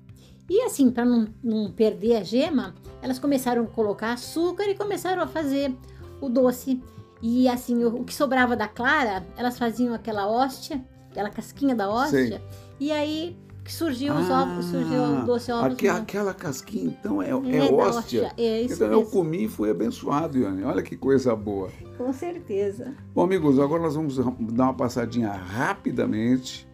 E 0.50 0.62
assim, 0.64 0.90
para 0.92 1.06
não, 1.06 1.28
não 1.44 1.72
perder 1.72 2.18
a 2.18 2.24
gema, 2.24 2.74
elas 3.02 3.20
começaram 3.20 3.64
a 3.64 3.68
colocar 3.68 4.14
açúcar 4.14 4.64
e 4.66 4.76
começaram 4.76 5.22
a 5.24 5.28
fazer 5.28 5.74
o 6.20 6.28
doce. 6.28 6.82
E 7.22 7.48
assim, 7.48 7.84
o, 7.84 8.02
o 8.02 8.04
que 8.04 8.14
sobrava 8.14 8.56
da 8.56 8.68
clara, 8.68 9.26
elas 9.38 9.58
faziam 9.58 9.94
aquela 9.94 10.28
hóstia, 10.28 10.84
aquela 11.10 11.30
casquinha 11.30 11.76
da 11.76 11.90
hóstia, 11.90 12.28
Sei. 12.40 12.42
e 12.80 12.92
aí 12.92 13.38
que 13.64 13.72
surgiu 13.74 14.14
os 14.16 14.30
Ah, 14.30 14.42
ovos, 14.44 14.66
surgiu 14.66 15.04
o 15.04 15.26
doce 15.26 15.52
ovos. 15.52 15.78
Aquela 15.90 16.34
casquinha, 16.34 16.86
então, 17.00 17.22
é, 17.22 17.30
é, 17.30 17.58
É 17.68 17.72
hóstia. 17.72 18.32
É 18.38 18.62
isso 18.64 18.74
Então 18.76 18.88
eu 18.92 19.00
mesmo, 19.00 19.12
comi 19.12 19.44
e 19.46 19.48
fui 19.48 19.70
abençoado, 19.70 20.38
Iane. 20.38 20.64
Olha 20.64 20.82
que 20.82 20.98
coisa 20.98 21.36
boa. 21.36 21.70
com 21.98 22.12
certeza. 22.12 22.94
Bom, 23.14 23.24
amigos, 23.24 23.60
agora 23.60 23.84
nós 23.84 23.96
vamos 23.96 24.18
dar 24.18 24.64
uma 24.64 24.74
passadinha 24.74 25.32
rapidamente 25.32 26.68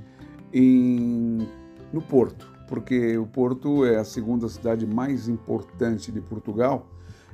em, 0.54 1.48
no 1.92 2.02
Porto, 2.02 2.50
porque 2.68 3.18
o 3.18 3.26
Porto 3.26 3.86
é 3.86 3.98
a 3.98 4.04
segunda 4.06 4.48
cidade 4.48 4.86
mais 4.88 5.28
importante 5.28 6.12
de 6.12 6.22
Portugal. 6.22 6.88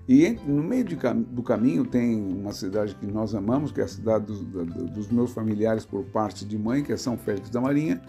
E 0.09 0.37
no 0.45 0.61
meio 0.61 0.83
de 0.83 0.97
do 0.97 1.41
caminho 1.41 1.85
tem 1.85 2.19
uma 2.21 2.51
cidade 2.51 2.93
que 2.95 3.05
nós 3.05 3.33
amamos, 3.33 3.71
que 3.71 3.79
é 3.79 3.85
a 3.85 3.87
cidade 3.87 4.25
dos, 4.25 4.43
da- 4.47 4.63
dos 4.63 5.07
meus 5.09 5.31
familiares 5.31 5.85
por 5.85 6.03
parte 6.03 6.43
de 6.43 6.57
mãe, 6.57 6.83
que 6.83 6.91
é 6.91 6.97
São 6.97 7.17
Félix 7.17 7.49
da 7.49 7.61
Marinha. 7.61 8.01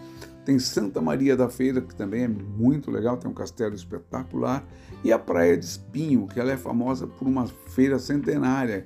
Tem 0.45 0.59
Santa 0.59 1.01
Maria 1.01 1.35
da 1.35 1.49
Feira, 1.49 1.81
que 1.81 1.95
também 1.95 2.23
é 2.23 2.27
muito 2.27 2.91
legal, 2.91 3.17
tem 3.17 3.29
um 3.29 3.33
castelo 3.33 3.73
espetacular. 3.73 4.63
E 5.03 5.11
a 5.11 5.17
Praia 5.19 5.57
de 5.57 5.65
Espinho, 5.65 6.27
que 6.27 6.39
ela 6.39 6.51
é 6.51 6.57
famosa 6.57 7.07
por 7.07 7.27
uma 7.27 7.47
feira 7.47 7.97
centenária, 7.97 8.85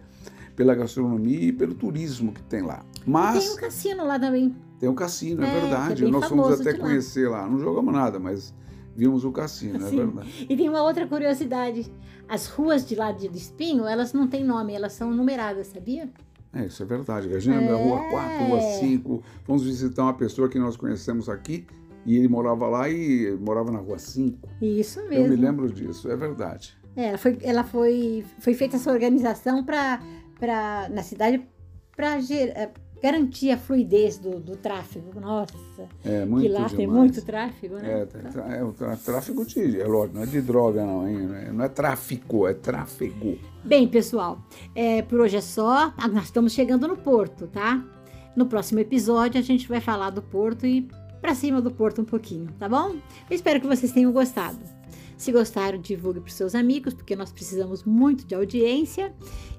pela 0.55 0.73
gastronomia 0.73 1.39
e 1.41 1.51
pelo 1.51 1.73
turismo 1.73 2.31
que 2.31 2.41
tem 2.43 2.61
lá. 2.61 2.83
Mas 3.05 3.43
Tem 3.45 3.53
um 3.53 3.57
cassino 3.57 4.05
lá 4.05 4.17
também. 4.19 4.55
tem 4.79 4.89
um 4.89 4.95
cassino, 4.95 5.43
é, 5.43 5.47
É, 5.57 5.59
verdade. 5.61 6.01
que 6.03 6.07
é 6.07 6.11
Nós 6.11 6.25
fomos 6.27 6.59
até 6.59 6.73
de 6.73 6.79
lá. 6.79 6.85
conhecer 6.87 7.29
lá. 7.29 7.47
Não 7.47 7.59
jogamos 7.59 7.93
nada, 7.93 8.19
mas 8.19 8.53
vimos 8.95 9.23
o 9.25 9.31
cassino, 9.31 9.85
é 9.85 9.89
Sim. 9.89 9.95
verdade. 9.97 10.47
E 10.49 10.55
tem 10.57 10.67
uma 10.69 10.81
outra 10.83 11.05
curiosidade. 11.07 11.91
As 12.27 12.47
ruas 12.47 12.85
de 12.85 12.95
lá 12.95 13.11
de 13.11 13.27
Espinho, 13.27 13.85
elas 13.85 14.13
não 14.13 14.27
têm 14.27 14.43
nome, 14.45 14.73
elas 14.73 14.93
são 14.93 15.11
numeradas, 15.11 15.67
sabia? 15.67 16.09
É, 16.53 16.65
isso 16.65 16.81
é 16.81 16.85
verdade. 16.85 17.33
A 17.33 17.39
gente 17.39 17.63
é. 17.63 17.67
da 17.67 17.75
rua 17.75 17.99
4, 18.09 18.45
rua 18.45 18.57
É. 18.59 18.79
5. 18.79 19.23
Fomos 19.43 19.63
visitar 19.63 20.03
uma 20.03 20.13
pessoa 20.13 20.49
que 20.49 20.57
nós 20.57 20.75
conhecemos 20.75 21.29
aqui 21.29 21.65
e 22.05 22.17
ele 22.17 22.27
morava 22.27 22.67
lá 22.67 22.89
e 22.89 23.37
morava 23.39 23.71
na 23.71 23.79
rua 23.79 23.99
5. 23.99 24.49
Isso 24.61 24.99
Eu 25.01 25.09
me 25.09 25.29
mesmo. 25.29 25.35
lembro 25.43 25.71
disso, 25.71 26.09
é 26.09 26.15
verdade. 26.15 26.77
É, 26.95 27.09
ela 27.09 27.17
foi, 27.17 27.37
ela 27.43 27.63
foi, 27.63 28.25
foi 28.39 28.53
feita 28.55 28.77
essa 28.77 28.91
organização 28.91 29.63
pra, 29.63 29.99
na 30.91 31.03
cidade 31.03 31.47
para 31.95 32.19
garantir 33.01 33.51
a 33.51 33.57
fluidez 33.57 34.17
do, 34.17 34.39
do 34.39 34.55
tráfego. 34.57 35.19
Nossa, 35.19 35.53
É 36.03 36.25
muito 36.25 36.43
que 36.43 36.49
lá 36.49 36.59
demais. 36.59 36.73
tem 36.73 36.87
muito 36.87 37.21
tráfego, 37.23 37.75
né? 37.75 38.07
É, 38.51 38.57
é, 38.59 38.63
o 38.63 38.71
tra- 38.73 38.95
tráfico 38.97 39.45
de, 39.45 39.79
é 39.79 39.85
lógico, 39.85 40.15
não 40.17 40.23
é 40.23 40.25
de 40.25 40.41
droga 40.41 40.85
não, 40.85 41.07
hein? 41.07 41.17
Não 41.53 41.63
é- 41.63 41.65
é 41.67 41.69
tráfico, 41.69 42.47
é 42.47 42.53
tráfego. 42.53 43.37
Bem, 43.63 43.87
pessoal, 43.87 44.39
é, 44.75 45.01
por 45.01 45.19
hoje 45.21 45.37
é 45.37 45.41
só. 45.41 45.93
Ah, 45.97 46.07
Nós 46.07 46.25
estamos 46.25 46.53
chegando 46.53 46.87
no 46.87 46.97
Porto, 46.97 47.47
tá? 47.47 47.83
No 48.35 48.45
próximo 48.45 48.79
episódio 48.79 49.39
a 49.39 49.43
gente 49.43 49.67
vai 49.67 49.81
falar 49.81 50.09
do 50.11 50.21
Porto 50.21 50.65
e 50.65 50.87
pra 51.21 51.35
cima 51.35 51.61
do 51.61 51.69
Porto 51.71 52.01
um 52.01 52.05
pouquinho, 52.05 52.47
tá 52.57 52.69
bom? 52.69 52.91
Eu 53.29 53.35
espero 53.35 53.59
que 53.59 53.67
vocês 53.67 53.91
tenham 53.91 54.11
gostado. 54.11 54.59
Se 55.17 55.33
gostaram, 55.33 55.77
divulgue 55.79 56.21
para 56.21 56.31
seus 56.31 56.55
amigos, 56.55 56.93
porque 56.93 57.13
nós 57.13 57.29
precisamos 57.31 57.83
muito 57.83 58.25
de 58.25 58.33
audiência 58.33 59.11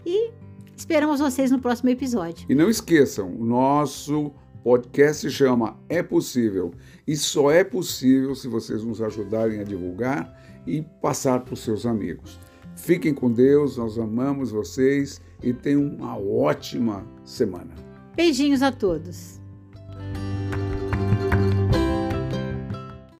e 0.06 0.30
esperamos 0.80 1.20
vocês 1.20 1.50
no 1.50 1.60
próximo 1.60 1.90
episódio. 1.90 2.46
E 2.48 2.54
não 2.54 2.68
esqueçam, 2.68 3.30
o 3.34 3.44
nosso 3.44 4.32
podcast 4.64 5.28
se 5.28 5.30
chama 5.30 5.78
É 5.88 6.02
Possível. 6.02 6.72
E 7.06 7.16
só 7.16 7.50
é 7.50 7.62
possível 7.62 8.34
se 8.34 8.48
vocês 8.48 8.82
nos 8.82 9.00
ajudarem 9.00 9.60
a 9.60 9.64
divulgar 9.64 10.34
e 10.66 10.82
passar 11.02 11.40
para 11.40 11.54
os 11.54 11.60
seus 11.60 11.86
amigos. 11.86 12.38
Fiquem 12.76 13.12
com 13.12 13.30
Deus, 13.30 13.76
nós 13.76 13.98
amamos 13.98 14.50
vocês 14.50 15.20
e 15.42 15.52
tenham 15.52 15.82
uma 15.82 16.16
ótima 16.16 17.06
semana. 17.24 17.74
Beijinhos 18.16 18.62
a 18.62 18.72
todos. 18.72 19.39